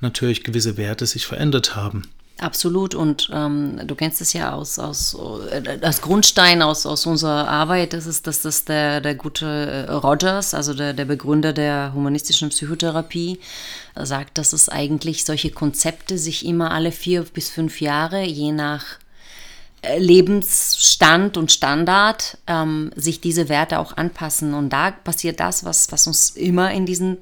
natürlich 0.00 0.42
gewisse 0.42 0.78
Werte 0.78 1.04
sich 1.04 1.26
verändert 1.26 1.76
haben. 1.76 2.08
Absolut. 2.38 2.94
Und 2.94 3.30
ähm, 3.32 3.80
du 3.86 3.94
kennst 3.94 4.20
es 4.20 4.32
ja 4.32 4.52
aus, 4.52 4.78
aus 4.78 5.16
äh, 5.50 5.78
als 5.80 6.00
Grundstein 6.00 6.62
aus, 6.62 6.86
aus 6.86 7.06
unserer 7.06 7.48
Arbeit, 7.48 7.92
das 7.92 8.06
ist, 8.06 8.26
dass 8.26 8.42
das 8.42 8.64
der, 8.64 9.00
der 9.00 9.14
gute 9.14 9.46
äh, 9.46 9.92
Rogers, 9.92 10.54
also 10.54 10.74
der, 10.74 10.92
der 10.92 11.04
Begründer 11.04 11.52
der 11.52 11.92
humanistischen 11.94 12.48
Psychotherapie, 12.48 13.38
sagt, 13.94 14.38
dass 14.38 14.52
es 14.52 14.68
eigentlich 14.68 15.24
solche 15.24 15.50
Konzepte 15.50 16.18
sich 16.18 16.44
immer 16.44 16.72
alle 16.72 16.90
vier 16.90 17.22
bis 17.22 17.50
fünf 17.50 17.80
Jahre, 17.80 18.24
je 18.24 18.50
nach 18.50 18.98
äh, 19.82 19.98
Lebensstand 19.98 21.36
und 21.36 21.52
Standard 21.52 22.38
ähm, 22.46 22.90
sich 22.96 23.20
diese 23.20 23.48
Werte 23.48 23.78
auch 23.78 23.96
anpassen. 23.96 24.54
Und 24.54 24.70
da 24.70 24.90
passiert 24.90 25.38
das, 25.38 25.64
was, 25.64 25.92
was 25.92 26.06
uns 26.06 26.30
immer 26.30 26.72
in 26.72 26.86
diesen 26.86 27.18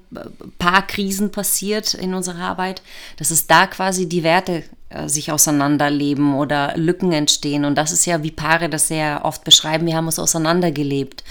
paar 0.59 0.87
Krisen 0.87 1.31
passiert 1.31 1.95
in 1.95 2.15
unserer 2.15 2.43
Arbeit, 2.43 2.81
dass 3.17 3.31
es 3.31 3.47
da 3.47 3.67
quasi 3.67 4.09
die 4.09 4.23
Werte 4.23 4.63
sich 5.07 5.31
auseinanderleben 5.31 6.35
oder 6.35 6.75
Lücken 6.77 7.13
entstehen. 7.13 7.65
Und 7.65 7.77
das 7.77 7.93
ist 7.93 8.07
ja, 8.07 8.23
wie 8.23 8.31
Paare 8.31 8.69
das 8.69 8.89
sehr 8.89 9.21
oft 9.25 9.45
beschreiben, 9.45 9.87
wir 9.87 9.97
haben 9.97 10.07
uns 10.07 10.19
auseinandergelebt. 10.19 11.23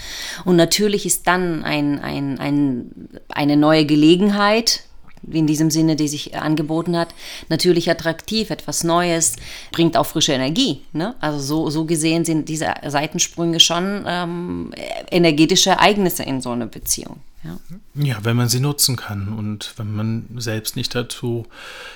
Und 0.44 0.56
natürlich 0.56 1.04
ist 1.04 1.26
dann 1.26 1.62
ein, 1.64 2.00
ein, 2.00 2.38
ein, 2.38 2.90
eine 3.28 3.56
neue 3.56 3.84
Gelegenheit, 3.84 4.84
in 5.30 5.46
diesem 5.46 5.70
Sinne, 5.70 5.96
die 5.96 6.08
sich 6.08 6.36
angeboten 6.36 6.96
hat, 6.96 7.08
natürlich 7.48 7.90
attraktiv, 7.90 8.50
etwas 8.50 8.84
Neues, 8.84 9.36
bringt 9.72 9.96
auch 9.96 10.06
frische 10.06 10.32
Energie. 10.32 10.82
Ne? 10.92 11.14
Also 11.20 11.40
so, 11.40 11.70
so 11.70 11.84
gesehen 11.84 12.24
sind 12.24 12.48
diese 12.48 12.72
Seitensprünge 12.86 13.60
schon 13.60 14.04
ähm, 14.06 14.72
energetische 15.10 15.70
Ereignisse 15.70 16.22
in 16.22 16.40
so 16.40 16.50
einer 16.50 16.66
Beziehung. 16.66 17.20
Ja. 17.42 17.58
ja, 17.94 18.18
wenn 18.22 18.36
man 18.36 18.50
sie 18.50 18.60
nutzen 18.60 18.96
kann 18.96 19.32
und 19.32 19.72
wenn 19.78 19.94
man 19.94 20.28
selbst 20.36 20.76
nicht 20.76 20.94
dazu 20.94 21.46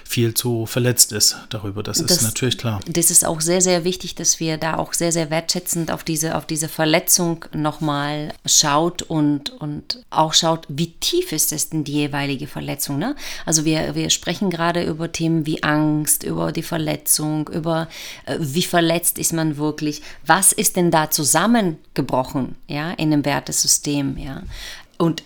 viel 0.03 0.33
zu 0.33 0.65
verletzt 0.65 1.13
ist 1.13 1.37
darüber, 1.51 1.83
das, 1.83 1.99
das, 1.99 2.19
ist 2.19 2.23
natürlich 2.23 2.57
klar. 2.57 2.81
Das 2.87 3.11
ist 3.11 3.27
auch 3.27 3.43
sehr, 3.43 3.61
sehr 3.61 3.85
wichtig, 3.85 4.15
dass 4.15 4.41
wir 4.41 4.57
da 4.57 4.77
auch 4.79 4.95
sehr, 4.95 5.13
sehr 5.13 5.29
wertschätzend 5.29 5.91
auf 5.91 6.03
diese, 6.03 6.37
auf 6.37 6.47
diese 6.47 6.71
Verletzung 6.71 7.45
nochmal 7.53 8.33
schaut 8.47 9.03
und, 9.03 9.51
und 9.51 10.03
auch 10.09 10.33
schaut, 10.33 10.65
wie 10.69 10.93
tief 10.93 11.31
ist 11.31 11.53
es 11.53 11.69
denn 11.69 11.85
die 11.85 11.93
jeweilige 11.93 12.47
Verletzung. 12.47 12.99
Ne? 12.99 13.15
Also 13.45 13.67
wir, 13.67 13.95
wir 13.95 14.09
sprechen 14.09 14.49
gerade 14.49 14.83
über 14.83 15.13
Themen 15.13 15.45
wie 15.45 15.63
Angst, 15.63 16.23
über 16.23 16.53
die 16.53 16.63
Verletzung, 16.63 17.49
über 17.49 17.89
äh, 18.25 18.39
wie 18.41 18.63
verletzt 18.63 19.19
ist 19.19 19.35
man 19.35 19.59
wirklich, 19.59 20.01
was 20.25 20.53
ist 20.53 20.77
denn 20.77 20.91
da 20.91 21.11
zusammengebrochen 21.11 22.55
ja, 22.67 22.93
in 22.93 23.11
dem 23.11 23.27
Wertesystem. 23.27 24.17
Ja? 24.17 24.43
Und 24.97 25.23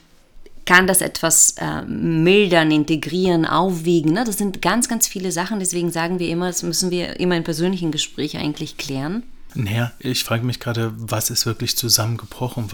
kann 0.68 0.86
das 0.86 1.00
etwas 1.00 1.54
äh, 1.56 1.80
mildern, 1.86 2.70
integrieren, 2.70 3.46
aufwiegen. 3.46 4.12
Ne? 4.12 4.24
Das 4.24 4.36
sind 4.36 4.60
ganz, 4.60 4.86
ganz 4.86 5.08
viele 5.08 5.32
Sachen. 5.32 5.60
Deswegen 5.60 5.90
sagen 5.90 6.18
wir 6.18 6.28
immer, 6.28 6.48
das 6.48 6.62
müssen 6.62 6.90
wir 6.90 7.18
immer 7.20 7.38
in 7.38 7.42
persönlichen 7.42 7.90
Gespräch 7.90 8.36
eigentlich 8.36 8.76
klären. 8.76 9.22
Naja, 9.54 9.92
ich 9.98 10.24
frage 10.24 10.44
mich 10.44 10.60
gerade, 10.60 10.92
was 10.98 11.30
ist 11.30 11.46
wirklich 11.46 11.78
zusammengebrochen? 11.78 12.68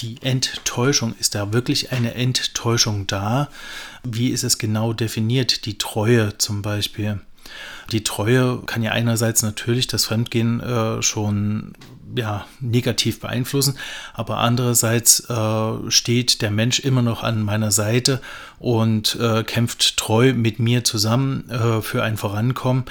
Die 0.00 0.16
Enttäuschung, 0.20 1.14
ist 1.18 1.34
da 1.34 1.54
wirklich 1.54 1.92
eine 1.92 2.14
Enttäuschung 2.14 3.06
da? 3.06 3.48
Wie 4.04 4.28
ist 4.28 4.44
es 4.44 4.58
genau 4.58 4.92
definiert? 4.92 5.64
Die 5.64 5.78
Treue 5.78 6.36
zum 6.36 6.60
Beispiel. 6.60 7.18
Die 7.92 8.04
Treue 8.04 8.60
kann 8.66 8.82
ja 8.82 8.90
einerseits 8.90 9.42
natürlich 9.42 9.86
das 9.86 10.04
Fremdgehen 10.04 10.60
äh, 10.60 11.00
schon 11.00 11.72
ja, 12.14 12.46
negativ 12.60 13.20
beeinflussen, 13.20 13.78
aber 14.14 14.38
andererseits 14.38 15.28
äh, 15.28 15.90
steht 15.90 16.42
der 16.42 16.50
Mensch 16.50 16.80
immer 16.80 17.02
noch 17.02 17.22
an 17.22 17.42
meiner 17.42 17.70
Seite 17.70 18.20
und 18.58 19.16
äh, 19.20 19.42
kämpft 19.42 19.96
treu 19.96 20.32
mit 20.32 20.58
mir 20.58 20.84
zusammen 20.84 21.48
äh, 21.50 21.82
für 21.82 22.02
ein 22.02 22.16
Vorankommen. 22.16 22.84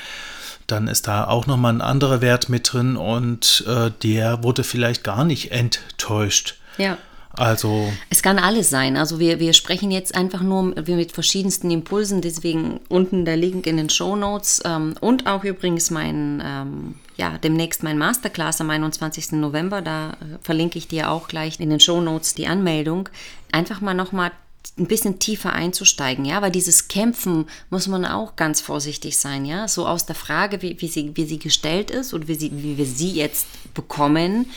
Dann 0.67 0.87
ist 0.87 1.07
da 1.07 1.25
auch 1.25 1.45
nochmal 1.45 1.73
ein 1.73 1.81
anderer 1.81 2.21
Wert 2.21 2.49
mit 2.49 2.73
drin 2.73 2.97
und 2.97 3.63
äh, 3.67 3.91
der 4.03 4.43
wurde 4.43 4.63
vielleicht 4.63 5.03
gar 5.03 5.23
nicht 5.23 5.51
enttäuscht. 5.51 6.55
Ja. 6.77 6.97
Also. 7.37 7.91
Es 8.09 8.21
kann 8.21 8.39
alles 8.39 8.69
sein. 8.69 8.97
Also 8.97 9.19
wir, 9.19 9.39
wir 9.39 9.53
sprechen 9.53 9.91
jetzt 9.91 10.15
einfach 10.15 10.41
nur 10.41 10.63
mit 10.63 11.11
verschiedensten 11.11 11.71
Impulsen, 11.71 12.21
deswegen 12.21 12.79
unten 12.89 13.25
der 13.25 13.37
Link 13.37 13.67
in 13.67 13.77
den 13.77 13.89
Show 13.89 14.15
Notes 14.15 14.61
ähm, 14.65 14.95
und 15.01 15.27
auch 15.27 15.43
übrigens 15.43 15.91
mein, 15.91 16.41
ähm, 16.43 16.95
ja, 17.17 17.37
demnächst 17.37 17.83
mein 17.83 17.97
Masterclass 17.97 18.61
am 18.61 18.69
21. 18.69 19.33
November, 19.33 19.81
da 19.81 20.11
äh, 20.11 20.13
verlinke 20.41 20.77
ich 20.77 20.87
dir 20.87 21.11
auch 21.11 21.27
gleich 21.27 21.59
in 21.59 21.69
den 21.69 21.79
Show 21.79 22.01
Notes 22.01 22.33
die 22.33 22.47
Anmeldung. 22.47 23.09
Einfach 23.51 23.81
mal 23.81 23.93
nochmal 23.93 24.31
ein 24.77 24.87
bisschen 24.87 25.19
tiefer 25.19 25.53
einzusteigen, 25.53 26.25
ja, 26.25 26.41
weil 26.41 26.51
dieses 26.51 26.87
Kämpfen 26.87 27.45
muss 27.69 27.87
man 27.87 28.05
auch 28.05 28.35
ganz 28.35 28.61
vorsichtig 28.61 29.17
sein, 29.17 29.45
ja, 29.45 29.67
so 29.67 29.87
aus 29.87 30.05
der 30.05 30.15
Frage, 30.15 30.61
wie, 30.61 30.81
wie, 30.81 30.87
sie, 30.87 31.11
wie 31.15 31.25
sie 31.25 31.39
gestellt 31.39 31.91
ist 31.91 32.13
und 32.13 32.27
wie, 32.27 32.35
sie, 32.35 32.51
wie 32.51 32.77
wir 32.77 32.85
sie 32.85 33.11
jetzt 33.11 33.47
bekommen, 33.73 34.47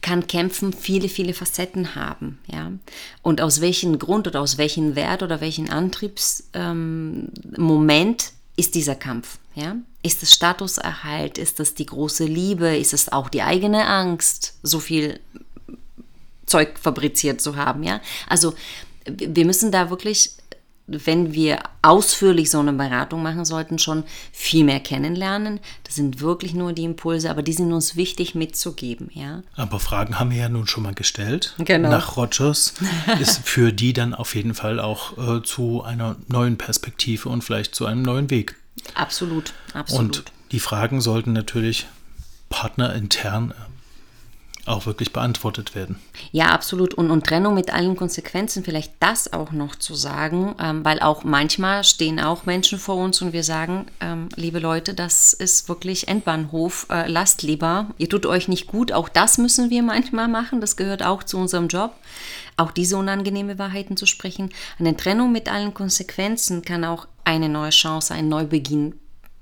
kann 0.00 0.26
Kämpfen 0.26 0.72
viele, 0.72 1.08
viele 1.08 1.34
Facetten 1.34 1.94
haben. 1.94 2.38
Ja? 2.46 2.72
Und 3.22 3.40
aus 3.40 3.60
welchem 3.60 3.98
Grund 3.98 4.26
oder 4.26 4.40
aus 4.40 4.58
welchem 4.58 4.94
Wert 4.96 5.22
oder 5.22 5.40
welchem 5.40 5.70
Antriebsmoment 5.70 6.52
ähm, 6.54 8.16
ist 8.56 8.74
dieser 8.74 8.94
Kampf. 8.94 9.38
Ja? 9.54 9.76
Ist 10.02 10.22
es 10.22 10.32
Statuserhalt? 10.32 11.38
Ist 11.38 11.60
es 11.60 11.74
die 11.74 11.86
große 11.86 12.24
Liebe? 12.24 12.76
Ist 12.76 12.92
es 12.92 13.10
auch 13.10 13.28
die 13.28 13.42
eigene 13.42 13.86
Angst, 13.86 14.54
so 14.62 14.78
viel 14.80 15.20
Zeug 16.46 16.78
fabriziert 16.78 17.40
zu 17.40 17.56
haben? 17.56 17.82
Ja? 17.82 18.00
Also 18.28 18.54
wir 19.06 19.44
müssen 19.44 19.72
da 19.72 19.90
wirklich 19.90 20.32
wenn 20.88 21.34
wir 21.34 21.58
ausführlich 21.82 22.50
so 22.50 22.58
eine 22.58 22.72
Beratung 22.72 23.22
machen 23.22 23.44
sollten, 23.44 23.78
schon 23.78 24.04
viel 24.32 24.64
mehr 24.64 24.80
kennenlernen. 24.80 25.60
Das 25.84 25.94
sind 25.94 26.20
wirklich 26.20 26.54
nur 26.54 26.72
die 26.72 26.84
Impulse, 26.84 27.30
aber 27.30 27.42
die 27.42 27.52
sind 27.52 27.72
uns 27.72 27.94
wichtig 27.94 28.34
mitzugeben, 28.34 29.10
ja. 29.12 29.42
Aber 29.54 29.80
Fragen 29.80 30.18
haben 30.18 30.30
wir 30.30 30.38
ja 30.38 30.48
nun 30.48 30.66
schon 30.66 30.82
mal 30.82 30.94
gestellt. 30.94 31.54
Genau. 31.58 31.90
Nach 31.90 32.16
Rogers 32.16 32.74
ist 33.20 33.46
für 33.46 33.72
die 33.72 33.92
dann 33.92 34.14
auf 34.14 34.34
jeden 34.34 34.54
Fall 34.54 34.80
auch 34.80 35.18
äh, 35.18 35.42
zu 35.42 35.82
einer 35.82 36.16
neuen 36.26 36.56
Perspektive 36.56 37.28
und 37.28 37.44
vielleicht 37.44 37.74
zu 37.74 37.84
einem 37.84 38.02
neuen 38.02 38.30
Weg. 38.30 38.56
Absolut, 38.94 39.52
absolut. 39.74 40.18
Und 40.18 40.24
die 40.52 40.60
Fragen 40.60 41.02
sollten 41.02 41.34
natürlich 41.34 41.86
partnerintern 42.48 43.52
auch 44.68 44.86
wirklich 44.86 45.12
beantwortet 45.12 45.74
werden. 45.74 45.96
Ja, 46.32 46.46
absolut. 46.46 46.94
Und, 46.94 47.10
und 47.10 47.26
Trennung 47.26 47.54
mit 47.54 47.72
allen 47.72 47.96
Konsequenzen, 47.96 48.64
vielleicht 48.64 48.92
das 49.00 49.32
auch 49.32 49.52
noch 49.52 49.74
zu 49.76 49.94
sagen, 49.94 50.54
ähm, 50.60 50.84
weil 50.84 51.00
auch 51.00 51.24
manchmal 51.24 51.84
stehen 51.84 52.20
auch 52.20 52.46
Menschen 52.46 52.78
vor 52.78 52.96
uns 52.96 53.20
und 53.22 53.32
wir 53.32 53.44
sagen, 53.44 53.86
ähm, 54.00 54.28
liebe 54.36 54.58
Leute, 54.58 54.94
das 54.94 55.32
ist 55.32 55.68
wirklich 55.68 56.08
Endbahnhof, 56.08 56.86
äh, 56.90 57.08
lasst 57.08 57.42
lieber, 57.42 57.88
ihr 57.98 58.08
tut 58.08 58.26
euch 58.26 58.48
nicht 58.48 58.66
gut, 58.66 58.92
auch 58.92 59.08
das 59.08 59.38
müssen 59.38 59.70
wir 59.70 59.82
manchmal 59.82 60.28
machen, 60.28 60.60
das 60.60 60.76
gehört 60.76 61.02
auch 61.02 61.22
zu 61.22 61.38
unserem 61.38 61.68
Job, 61.68 61.94
auch 62.56 62.70
diese 62.70 62.96
unangenehme 62.96 63.58
Wahrheiten 63.58 63.96
zu 63.96 64.06
sprechen. 64.06 64.50
Eine 64.78 64.96
Trennung 64.96 65.32
mit 65.32 65.50
allen 65.50 65.74
Konsequenzen 65.74 66.62
kann 66.62 66.84
auch 66.84 67.06
eine 67.24 67.48
neue 67.48 67.70
Chance, 67.70 68.14
ein 68.14 68.28
Neubeginn 68.28 68.94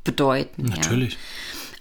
bedeuten. 0.04 0.66
Natürlich. 0.66 1.14
Ja 1.14 1.18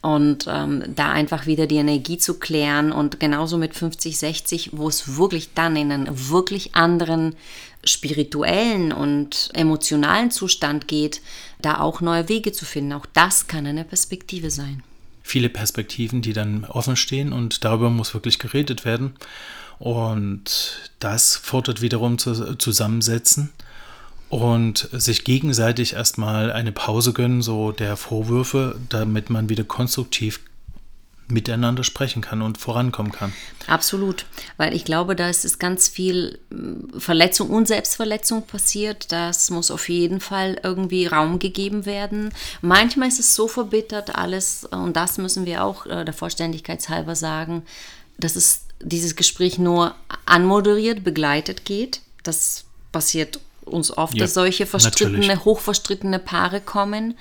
und 0.06 0.46
ähm, 0.48 0.84
da 0.96 1.10
einfach 1.12 1.48
wieder 1.48 1.66
die 1.66 1.78
Energie 1.78 2.20
zu 2.20 2.38
klären 2.38 2.92
und 2.92 3.20
genauso 3.20 3.58
mit 3.58 3.74
50, 3.74 4.20
60, 4.20 4.70
wo 4.74 4.88
es 4.88 5.18
wirklich 5.18 5.56
dann 5.56 5.76
in 5.76 5.92
einen 5.92 6.30
wirklich 6.30 6.76
anderen 6.76 7.36
spirituellen 7.84 8.92
und 8.92 9.50
emotionalen 9.54 10.30
Zustand 10.30 10.88
geht, 10.88 11.22
da 11.60 11.80
auch 11.80 12.02
neue 12.02 12.30
Wege 12.30 12.52
zu 12.52 12.66
finden. 12.66 12.94
Auch 12.94 13.08
das 13.14 13.48
kann 13.48 13.66
eine 13.66 13.84
Perspektive 13.84 14.52
sein. 14.52 14.84
Viele 15.24 15.50
Perspektiven, 15.50 16.22
die 16.22 16.34
dann 16.34 16.66
offen 16.66 16.96
stehen 16.96 17.34
und 17.34 17.64
darüber 17.66 17.90
muss 17.90 18.14
wirklich 18.14 18.38
geredet 18.38 18.86
werden. 18.86 19.16
Und 19.80 20.92
das 21.00 21.36
fordert 21.36 21.82
wiederum 21.82 22.20
zu, 22.20 22.56
Zusammensetzen 22.58 23.50
und 24.30 24.90
sich 24.92 25.24
gegenseitig 25.24 25.94
erstmal 25.94 26.52
eine 26.52 26.72
Pause 26.72 27.14
gönnen, 27.14 27.42
so 27.42 27.72
der 27.72 27.96
Vorwürfe, 27.98 28.80
damit 28.90 29.30
man 29.30 29.50
wieder 29.50 29.64
konstruktiv 29.64 30.40
miteinander 31.28 31.84
sprechen 31.84 32.22
kann 32.22 32.42
und 32.42 32.58
vorankommen 32.58 33.12
kann. 33.12 33.34
Absolut, 33.68 34.26
weil 34.58 34.76
ich 34.76 34.86
glaube, 34.86 35.16
da 35.16 35.30
ist 35.30 35.60
ganz 35.60 35.88
viel 35.88 36.40
hm, 36.52 37.00
Verletzung 37.00 37.50
und 37.50 37.68
Selbstverletzung 37.68 38.46
passiert. 38.46 39.12
Das 39.12 39.50
muss 39.50 39.72
auf 39.72 39.90
jeden 39.90 40.20
Fall 40.20 40.60
irgendwie 40.62 41.08
Raum 41.08 41.40
gegeben 41.40 41.86
werden. 41.86 42.30
Manchmal 42.62 43.08
ist 43.08 43.20
es 43.20 43.34
so 43.34 43.48
verbittert 43.48 44.16
alles 44.16 44.66
und 44.66 44.96
das 44.96 45.18
müssen 45.18 45.46
wir 45.46 45.64
auch 45.64 45.86
äh, 45.88 46.06
der 46.06 46.14
Vollständigkeit 46.14 46.88
halber 46.90 47.16
sagen, 47.16 47.64
dass 48.18 48.36
es 48.36 48.66
dieses 48.82 49.16
Gespräch 49.16 49.58
nur 49.58 49.96
anmoderiert, 50.26 51.04
begleitet 51.04 51.66
geht. 51.66 52.02
Das 52.24 52.66
passiert 52.92 53.40
uns 53.66 53.96
oft, 53.96 54.16
ja, 54.16 54.24
dass 54.24 54.34
solche 54.34 54.66
verstrittene, 54.66 55.20
natürlich. 55.20 55.46
hochverstrittene 55.46 56.20
Paare 56.20 56.62
kommen, 56.62 57.18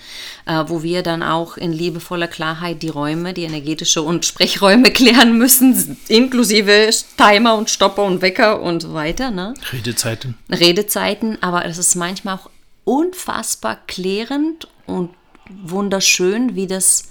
äh, 0.46 0.64
wo 0.66 0.82
wir 0.82 1.02
dann 1.02 1.22
auch 1.22 1.56
in 1.56 1.72
liebevoller 1.72 2.28
Klarheit 2.28 2.82
die 2.82 2.88
Räume, 2.88 3.34
die 3.34 3.44
energetische 3.44 4.02
und 4.02 4.24
Sprechräume 4.24 4.90
klären 4.92 5.36
müssen, 5.38 5.96
inklusive 6.08 6.90
Timer 7.16 7.56
und 7.56 7.70
Stopper 7.70 8.04
und 8.04 8.22
Wecker 8.22 8.60
und 8.60 8.82
so 8.82 8.94
weiter. 8.94 9.30
Ne? 9.30 9.54
Redezeiten. 9.72 10.36
Redezeiten, 10.50 11.42
aber 11.42 11.64
es 11.64 11.78
ist 11.78 11.94
manchmal 11.94 12.36
auch 12.36 12.50
unfassbar 12.84 13.78
klärend 13.86 14.68
und 14.86 15.10
wunderschön, 15.48 16.54
wie 16.54 16.66
das, 16.66 17.08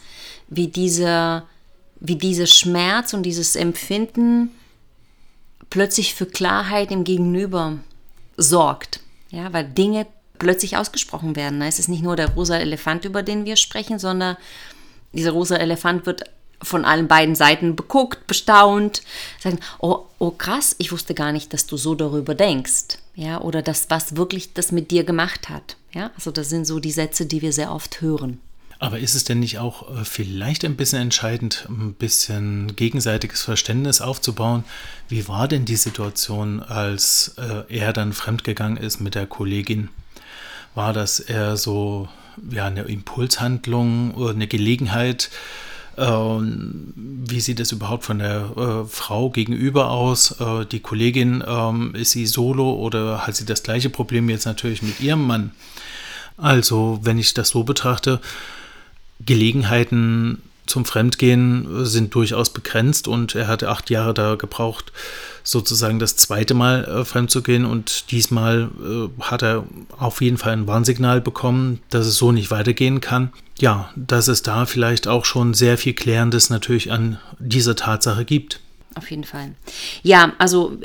wie 0.47 0.67
dieser, 0.67 1.47
wie 1.99 2.15
dieser 2.15 2.47
Schmerz 2.47 3.13
und 3.13 3.23
dieses 3.23 3.55
Empfinden 3.55 4.51
plötzlich 5.69 6.13
für 6.13 6.27
Klarheit 6.27 6.91
im 6.91 7.03
Gegenüber 7.03 7.79
sorgt. 8.37 8.99
Ja, 9.33 9.51
weil 9.51 9.65
Dinge 9.65 10.05
plötzlich 10.37 10.77
ausgesprochen 10.77 11.35
werden. 11.35 11.61
Es 11.63 11.79
ist 11.79 11.89
nicht 11.89 12.03
nur 12.03 12.15
der 12.15 12.29
rosa 12.33 12.55
Elefant, 12.55 13.03
über 13.03 13.23
den 13.23 13.45
wir 13.45 13.55
sprechen, 13.55 13.97
sondern 13.97 14.37
dieser 15.11 15.31
rosa 15.31 15.55
Elefant 15.55 16.05
wird 16.05 16.23
von 16.61 16.85
allen 16.85 17.07
beiden 17.07 17.35
Seiten 17.35 17.75
beguckt, 17.75 18.27
bestaunt, 18.27 19.01
sagen, 19.39 19.59
oh, 19.79 20.05
oh 20.19 20.31
krass, 20.31 20.75
ich 20.77 20.91
wusste 20.91 21.13
gar 21.15 21.31
nicht, 21.31 21.51
dass 21.51 21.65
du 21.65 21.77
so 21.77 21.95
darüber 21.95 22.35
denkst. 22.35 22.99
Ja, 23.15 23.41
oder 23.41 23.61
das, 23.61 23.87
was 23.89 24.15
wirklich 24.15 24.53
das 24.53 24.71
mit 24.71 24.91
dir 24.91 25.03
gemacht 25.03 25.49
hat. 25.49 25.77
Ja, 25.93 26.11
also 26.15 26.31
das 26.31 26.49
sind 26.49 26.65
so 26.65 26.79
die 26.79 26.91
Sätze, 26.91 27.25
die 27.25 27.41
wir 27.41 27.53
sehr 27.53 27.73
oft 27.73 28.01
hören. 28.01 28.39
Aber 28.83 28.99
ist 28.99 29.15
es 29.15 29.23
denn 29.23 29.39
nicht 29.39 29.59
auch 29.59 29.89
äh, 29.95 30.03
vielleicht 30.03 30.65
ein 30.65 30.75
bisschen 30.75 31.03
entscheidend, 31.03 31.67
ein 31.69 31.93
bisschen 31.93 32.75
gegenseitiges 32.75 33.41
Verständnis 33.41 34.01
aufzubauen? 34.01 34.65
Wie 35.07 35.25
war 35.29 35.47
denn 35.47 35.63
die 35.63 35.77
Situation, 35.77 36.59
als 36.59 37.35
äh, 37.37 37.63
er 37.73 37.93
dann 37.93 38.11
fremdgegangen 38.11 38.75
ist 38.75 38.99
mit 38.99 39.15
der 39.15 39.25
Kollegin? 39.25 39.87
War 40.75 40.91
das 40.91 41.21
eher 41.21 41.55
so 41.55 42.09
ja, 42.51 42.65
eine 42.65 42.81
Impulshandlung 42.81 44.15
oder 44.15 44.31
eine 44.31 44.47
Gelegenheit? 44.47 45.29
Ähm, 45.97 46.91
wie 46.95 47.39
sieht 47.39 47.61
es 47.61 47.71
überhaupt 47.71 48.03
von 48.03 48.19
der 48.19 48.51
äh, 48.57 48.85
Frau 48.85 49.29
gegenüber 49.29 49.91
aus? 49.91 50.41
Äh, 50.41 50.65
die 50.65 50.81
Kollegin, 50.81 51.41
ähm, 51.47 51.95
ist 51.95 52.11
sie 52.11 52.25
solo 52.25 52.73
oder 52.73 53.25
hat 53.25 53.37
sie 53.37 53.45
das 53.45 53.63
gleiche 53.63 53.89
Problem 53.89 54.27
jetzt 54.27 54.45
natürlich 54.45 54.81
mit 54.81 54.99
ihrem 54.99 55.25
Mann? 55.25 55.51
Also, 56.35 56.99
wenn 57.03 57.17
ich 57.17 57.33
das 57.33 57.47
so 57.47 57.63
betrachte, 57.63 58.19
Gelegenheiten 59.25 60.41
zum 60.65 60.85
Fremdgehen 60.85 61.85
sind 61.85 62.15
durchaus 62.15 62.51
begrenzt 62.51 63.07
und 63.07 63.35
er 63.35 63.47
hatte 63.47 63.69
acht 63.69 63.89
Jahre 63.89 64.13
da 64.13 64.35
gebraucht, 64.35 64.91
sozusagen 65.43 65.99
das 65.99 66.15
zweite 66.15 66.53
Mal 66.53 66.85
äh, 66.85 67.05
fremdzugehen 67.05 67.65
und 67.65 68.11
diesmal 68.11 68.69
äh, 68.81 69.21
hat 69.21 69.43
er 69.43 69.65
auf 69.97 70.21
jeden 70.21 70.37
Fall 70.37 70.53
ein 70.53 70.67
Warnsignal 70.67 71.19
bekommen, 71.19 71.79
dass 71.89 72.05
es 72.05 72.15
so 72.15 72.31
nicht 72.31 72.49
weitergehen 72.49 73.01
kann. 73.01 73.33
Ja, 73.59 73.91
dass 73.95 74.27
es 74.27 74.41
da 74.41 74.65
vielleicht 74.65 75.07
auch 75.07 75.25
schon 75.25 75.53
sehr 75.53 75.77
viel 75.77 75.93
Klärendes 75.93 76.49
natürlich 76.49 76.91
an 76.91 77.19
dieser 77.39 77.75
Tatsache 77.75 78.25
gibt. 78.25 78.61
Auf 78.95 79.11
jeden 79.11 79.25
Fall. 79.25 79.51
Ja, 80.01 80.33
also 80.37 80.77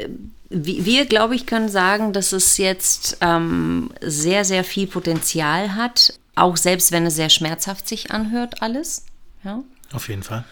wir, 0.51 1.05
glaube 1.05 1.35
ich, 1.35 1.47
können 1.47 1.69
sagen, 1.69 2.13
dass 2.13 2.33
es 2.33 2.57
jetzt 2.57 3.19
ähm, 3.21 3.91
sehr, 4.01 4.45
sehr 4.45 4.65
viel 4.65 4.87
Potenzial 4.87 5.75
hat 5.75 6.15
auch 6.43 6.57
selbst 6.57 6.93
wenn 6.93 7.07
es 7.07 7.17
sehr 7.17 7.31
schmerzhaft 7.31 7.89
sich 7.89 8.11
anhört, 8.11 8.63
alles. 8.63 9.05
Ja? 9.45 9.63
Auf 9.93 10.09
jeden 10.09 10.23
Fall. 10.23 10.45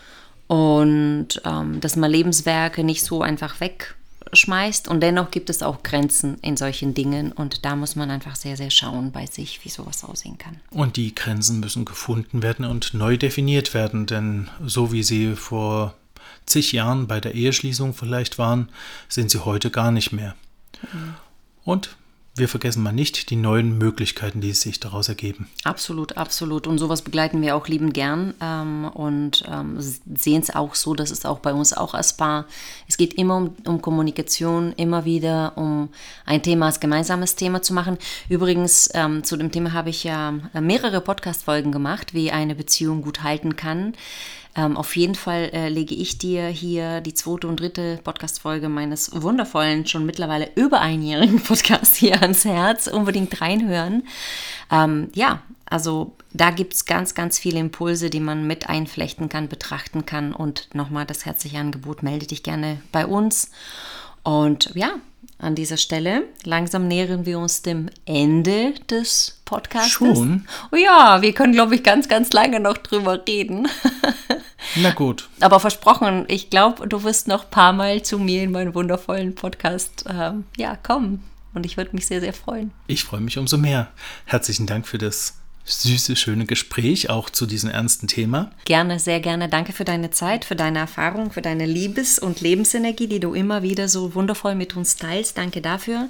Und 0.47 1.41
ähm, 1.45 1.81
dass 1.81 1.97
man 1.97 2.11
Lebenswerke 2.11 2.85
nicht 2.85 3.05
so 3.05 3.23
einfach 3.23 3.57
wegschmeißt. 3.61 4.89
Und 4.89 5.01
dennoch 5.01 5.31
gibt 5.31 5.51
es 5.51 5.63
auch 5.63 5.83
Grenzen 5.83 6.39
in 6.41 6.57
solchen 6.57 6.95
Dingen. 6.95 7.33
Und 7.33 7.65
da 7.65 7.75
muss 7.75 7.97
man 7.97 8.11
einfach 8.11 8.37
sehr, 8.37 8.57
sehr 8.57 8.71
schauen 8.71 9.11
bei 9.11 9.27
sich, 9.27 9.65
wie 9.65 9.69
sowas 9.69 10.05
aussehen 10.05 10.39
kann. 10.39 10.61
Und 10.71 10.97
die 10.97 11.15
Grenzen 11.15 11.61
müssen 11.61 11.85
gefunden 11.85 12.43
werden 12.43 12.65
und 12.65 12.95
neu 12.95 13.17
definiert 13.17 13.75
werden. 13.75 14.07
Denn 14.07 14.49
so 14.65 14.93
wie 14.93 15.03
sie 15.03 15.35
vor 15.35 15.95
zig 16.47 16.73
Jahren 16.73 17.09
bei 17.09 17.21
der 17.21 17.35
Eheschließung 17.35 17.93
vielleicht 17.93 18.39
waren, 18.39 18.69
sind 19.09 19.31
sie 19.31 19.45
heute 19.45 19.71
gar 19.71 19.91
nicht 19.91 20.13
mehr. 20.13 20.37
Mhm. 20.93 21.15
Und 21.65 21.97
wir 22.37 22.49
vergessen 22.49 22.83
mal 22.83 22.93
nicht 22.93 23.31
die 23.31 23.37
neuen 23.37 23.79
Möglichkeiten, 23.79 24.43
die 24.43 24.53
sich 24.53 24.79
daraus 24.79 25.09
ergeben. 25.09 25.49
Absolut, 25.65 26.19
absolut. 26.19 26.67
Und 26.67 26.79
sowas 26.79 27.01
begleiten 27.01 27.41
wir 27.41 27.57
auch 27.57 27.67
liebend 27.67 27.95
gern 27.95 28.35
ähm, 28.43 28.85
und 28.85 29.45
ähm, 29.51 29.79
sehen 29.81 30.43
es 30.43 30.55
auch 30.55 30.75
so, 30.75 30.95
dass 30.95 31.11
es 31.11 31.25
auch 31.25 31.39
bei 31.39 31.55
uns 31.55 31.73
auch 31.73 31.95
als 31.95 32.17
Paar, 32.17 32.45
es 32.89 32.99
geht 32.99 33.15
immer 33.15 33.37
um, 33.37 33.57
um, 33.65 33.81
Kommunikation, 33.81 34.73
immer 34.77 35.07
wieder 35.07 35.57
um 35.57 35.89
ein 36.27 36.43
Thema 36.43 36.67
als 36.67 36.79
gemeinsames 36.79 37.37
Thema 37.37 37.63
zu 37.63 37.73
machen. 37.73 37.97
Übrigens, 38.29 38.91
ähm, 38.93 39.25
zu 39.25 39.39
dem 39.39 39.51
Thema 39.51 39.73
habe 39.73 39.89
ich 39.89 40.05
ja 40.05 40.35
mehrere 40.53 41.01
Podcast-Folgen 41.01 41.73
gemacht, 41.73 42.13
wie 42.13 42.31
eine 42.31 42.55
Beziehung 42.55 43.01
gut 43.01 43.23
halten 43.23 43.57
kann. 43.57 43.95
Ähm, 44.57 44.77
auf 44.77 44.97
jeden 44.97 45.15
Fall 45.15 45.51
äh, 45.53 45.69
lege 45.69 45.95
ich 45.95 46.17
dir 46.17 46.47
hier 46.49 47.03
die 47.03 47.13
zweite 47.13 47.47
und 47.47 47.61
dritte 47.61 48.01
Podcast-Folge 48.03 48.69
meines 48.71 49.11
wundervollen, 49.21 49.87
schon 49.87 50.07
mittlerweile 50.07 50.51
über 50.55 50.81
einjährigen 50.81 51.41
Podcasts 51.45 51.97
hier 51.97 52.23
ans 52.23 52.45
Herz. 52.45 52.87
Unbedingt 52.87 53.41
reinhören. 53.41 54.05
Ähm, 54.71 55.11
ja, 55.15 55.43
also 55.69 56.17
da 56.33 56.51
gibt 56.51 56.73
es 56.75 56.87
ganz, 56.87 57.15
ganz 57.15 57.39
viele 57.39 57.59
Impulse, 57.59 58.09
die 58.09 58.21
man 58.21 58.47
mit 58.47 58.69
einflechten 58.69 59.29
kann, 59.29 59.49
betrachten 59.49 60.07
kann. 60.07 60.33
Und 60.33 60.75
nochmal 60.75 61.05
das 61.05 61.27
herzliche 61.27 61.59
Angebot, 61.59 62.03
melde 62.03 62.27
dich 62.27 62.43
gerne 62.43 62.81
bei 62.93 63.07
uns. 63.07 63.51
Und 64.23 64.73
ja, 64.75 64.95
an 65.39 65.55
dieser 65.55 65.77
Stelle 65.77 66.23
langsam 66.45 66.89
nähern 66.89 67.27
wir 67.27 67.39
uns 67.39 67.61
dem 67.61 67.91
Ende 68.07 68.73
des 68.89 69.41
Podcasts. 69.45 69.91
Schon? 69.91 70.47
Oh 70.73 70.77
ja, 70.77 71.21
wir 71.21 71.33
können, 71.35 71.53
glaube 71.53 71.75
ich, 71.75 71.83
ganz, 71.83 72.09
ganz 72.09 72.33
lange 72.33 72.59
noch 72.59 72.79
drüber 72.79 73.23
reden. 73.29 73.69
Na 74.77 74.91
gut. 74.91 75.29
Aber 75.41 75.61
versprochen, 75.61 76.25
ich 76.29 76.51
glaube, 76.51 76.89
du 76.89 77.03
wirst 77.03 77.29
noch 77.29 77.45
ein 77.45 77.51
paar 77.51 77.73
Mal 77.73 78.03
zu 78.03 78.19
mir 78.19 78.43
in 78.43 78.53
meinen 78.53 78.75
wundervollen 78.75 79.35
Podcast 79.35 80.05
ähm, 80.09 80.45
ja, 80.57 80.77
kommen. 80.77 81.23
Und 81.55 81.65
ich 81.65 81.77
würde 81.77 81.93
mich 81.95 82.07
sehr, 82.07 82.21
sehr 82.21 82.35
freuen. 82.35 82.71
Ich 82.87 83.05
freue 83.05 83.21
mich 83.21 83.39
umso 83.39 83.57
mehr. 83.57 83.89
Herzlichen 84.27 84.67
Dank 84.67 84.87
für 84.87 84.99
das 84.99 85.39
süße, 85.67 86.15
schöne 86.17 86.47
Gespräch, 86.47 87.11
auch 87.11 87.29
zu 87.29 87.45
diesem 87.45 87.71
ernsten 87.71 88.07
Thema. 88.07 88.53
Gerne, 88.65 89.01
sehr 89.01 89.21
gerne. 89.21 89.49
Danke 89.49 89.73
für 89.73 89.85
deine 89.85 90.11
Zeit, 90.11 90.45
für 90.45 90.55
deine 90.55 90.79
Erfahrung, 90.79 91.33
für 91.33 91.43
deine 91.43 91.67
Liebes- 91.67 92.19
und 92.19 92.41
Lebensenergie, 92.41 93.09
die 93.09 93.21
du 93.21 93.35
immer 93.35 93.63
wieder 93.63 93.89
so 93.89 94.15
wundervoll 94.15 94.55
mit 94.55 94.77
uns 94.77 94.97
teilst. 94.97 95.39
Danke 95.39 95.61
dafür. 95.61 96.09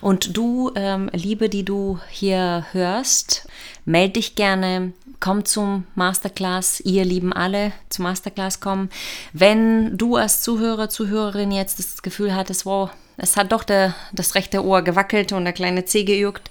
Und 0.00 0.36
du, 0.36 0.72
ähm, 0.76 1.10
Liebe, 1.12 1.48
die 1.48 1.64
du 1.64 2.00
hier 2.10 2.66
hörst, 2.72 3.46
melde 3.84 4.14
dich 4.14 4.34
gerne. 4.34 4.92
Komm 5.20 5.44
zum 5.44 5.86
Masterclass. 5.94 6.80
Ihr 6.80 7.04
lieben 7.04 7.32
alle 7.32 7.72
zum 7.88 8.04
Masterclass 8.04 8.60
kommen. 8.60 8.90
Wenn 9.32 9.96
du 9.96 10.16
als 10.16 10.42
Zuhörer, 10.42 10.88
Zuhörerin 10.88 11.52
jetzt 11.52 11.78
das 11.78 12.02
Gefühl 12.02 12.34
hattest, 12.34 12.66
wow, 12.66 12.90
es 13.16 13.36
hat 13.36 13.52
doch 13.52 13.64
der, 13.64 13.94
das 14.12 14.34
rechte 14.34 14.64
Ohr 14.64 14.82
gewackelt 14.82 15.32
und 15.32 15.44
der 15.44 15.52
kleine 15.52 15.84
Zeh 15.84 16.04
gejuckt, 16.04 16.50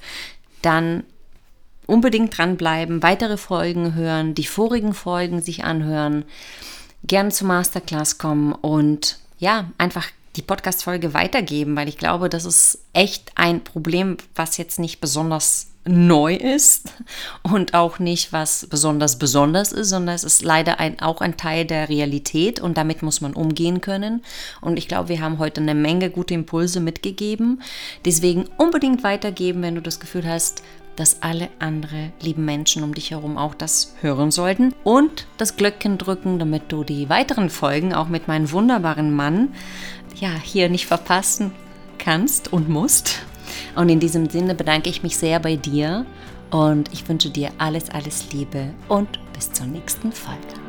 dann 0.62 1.04
unbedingt 1.86 2.38
dranbleiben, 2.38 3.04
weitere 3.04 3.38
Folgen 3.38 3.94
hören, 3.94 4.34
die 4.34 4.46
vorigen 4.46 4.94
Folgen 4.94 5.42
sich 5.42 5.64
anhören, 5.64 6.26
gerne 7.04 7.30
zur 7.30 7.48
Masterclass 7.48 8.18
kommen 8.18 8.54
und 8.54 9.20
ja, 9.38 9.70
einfach 9.78 10.08
die 10.36 10.42
Podcast-Folge 10.42 11.14
weitergeben, 11.14 11.76
weil 11.76 11.88
ich 11.88 11.98
glaube, 11.98 12.30
das 12.30 12.46
ist 12.46 12.80
echt 12.94 13.32
ein 13.36 13.64
Problem, 13.64 14.18
was 14.36 14.58
jetzt 14.58 14.80
nicht 14.80 15.00
besonders 15.00 15.68
neu 15.88 16.36
ist 16.36 16.92
und 17.44 17.74
auch 17.74 18.00
nicht 18.00 18.34
was 18.34 18.68
besonders 18.68 19.18
besonders 19.20 19.72
ist, 19.72 19.90
sondern 19.90 20.16
es 20.16 20.24
ist 20.24 20.44
leider 20.44 20.80
ein, 20.80 21.00
auch 21.00 21.22
ein 21.22 21.38
Teil 21.38 21.66
der 21.66 21.90
Realität 21.90 22.60
und 22.60 22.78
damit 22.78 23.04
muss 23.04 23.22
man 23.22 23.34
umgehen 23.34 23.82
können. 23.82 24.24
Und 24.62 24.78
ich 24.78 24.88
glaube, 24.88 25.10
wir 25.10 25.22
haben 25.22 25.38
heute 25.38 25.62
eine 25.62 25.76
Menge 25.76 26.10
gute 26.10 26.34
Impulse 26.34 26.80
mitgegeben. 26.80 27.62
Deswegen 28.04 28.46
unbedingt 28.58 29.04
weitergeben, 29.04 29.62
wenn 29.62 29.76
du 29.76 29.82
das 29.82 30.00
Gefühl 30.00 30.28
hast, 30.28 30.64
dass 30.96 31.22
alle 31.22 31.50
andere 31.60 32.12
lieben 32.22 32.46
Menschen 32.46 32.84
um 32.84 32.94
dich 32.94 33.12
herum 33.12 33.38
auch 33.38 33.54
das 33.54 33.96
hören 34.02 34.32
sollten. 34.32 34.74
Und 34.84 35.28
das 35.38 35.58
Glöckchen 35.58 35.98
drücken, 35.98 36.40
damit 36.40 36.72
du 36.72 36.84
die 36.84 37.10
weiteren 37.10 37.50
Folgen 37.50 37.94
auch 37.94 38.08
mit 38.08 38.28
meinem 38.28 38.52
wunderbaren 38.52 39.14
Mann 39.14 39.54
ja 40.16 40.30
hier 40.30 40.70
nicht 40.70 40.88
verpassen 40.88 41.52
kannst 41.98 42.52
und 42.54 42.70
musst. 42.70 43.26
Und 43.76 43.90
in 43.90 44.00
diesem 44.00 44.30
Sinne 44.30 44.56
bedanke 44.56 44.90
ich 44.90 45.04
mich 45.04 45.18
sehr 45.18 45.40
bei 45.40 45.56
dir 45.56 46.06
und 46.52 46.92
ich 46.94 47.08
wünsche 47.08 47.30
dir 47.30 47.50
alles, 47.58 47.90
alles 47.90 48.32
Liebe 48.32 48.74
und 48.88 49.20
bis 49.34 49.52
zur 49.52 49.68
nächsten 49.68 50.12
Folge. 50.12 50.65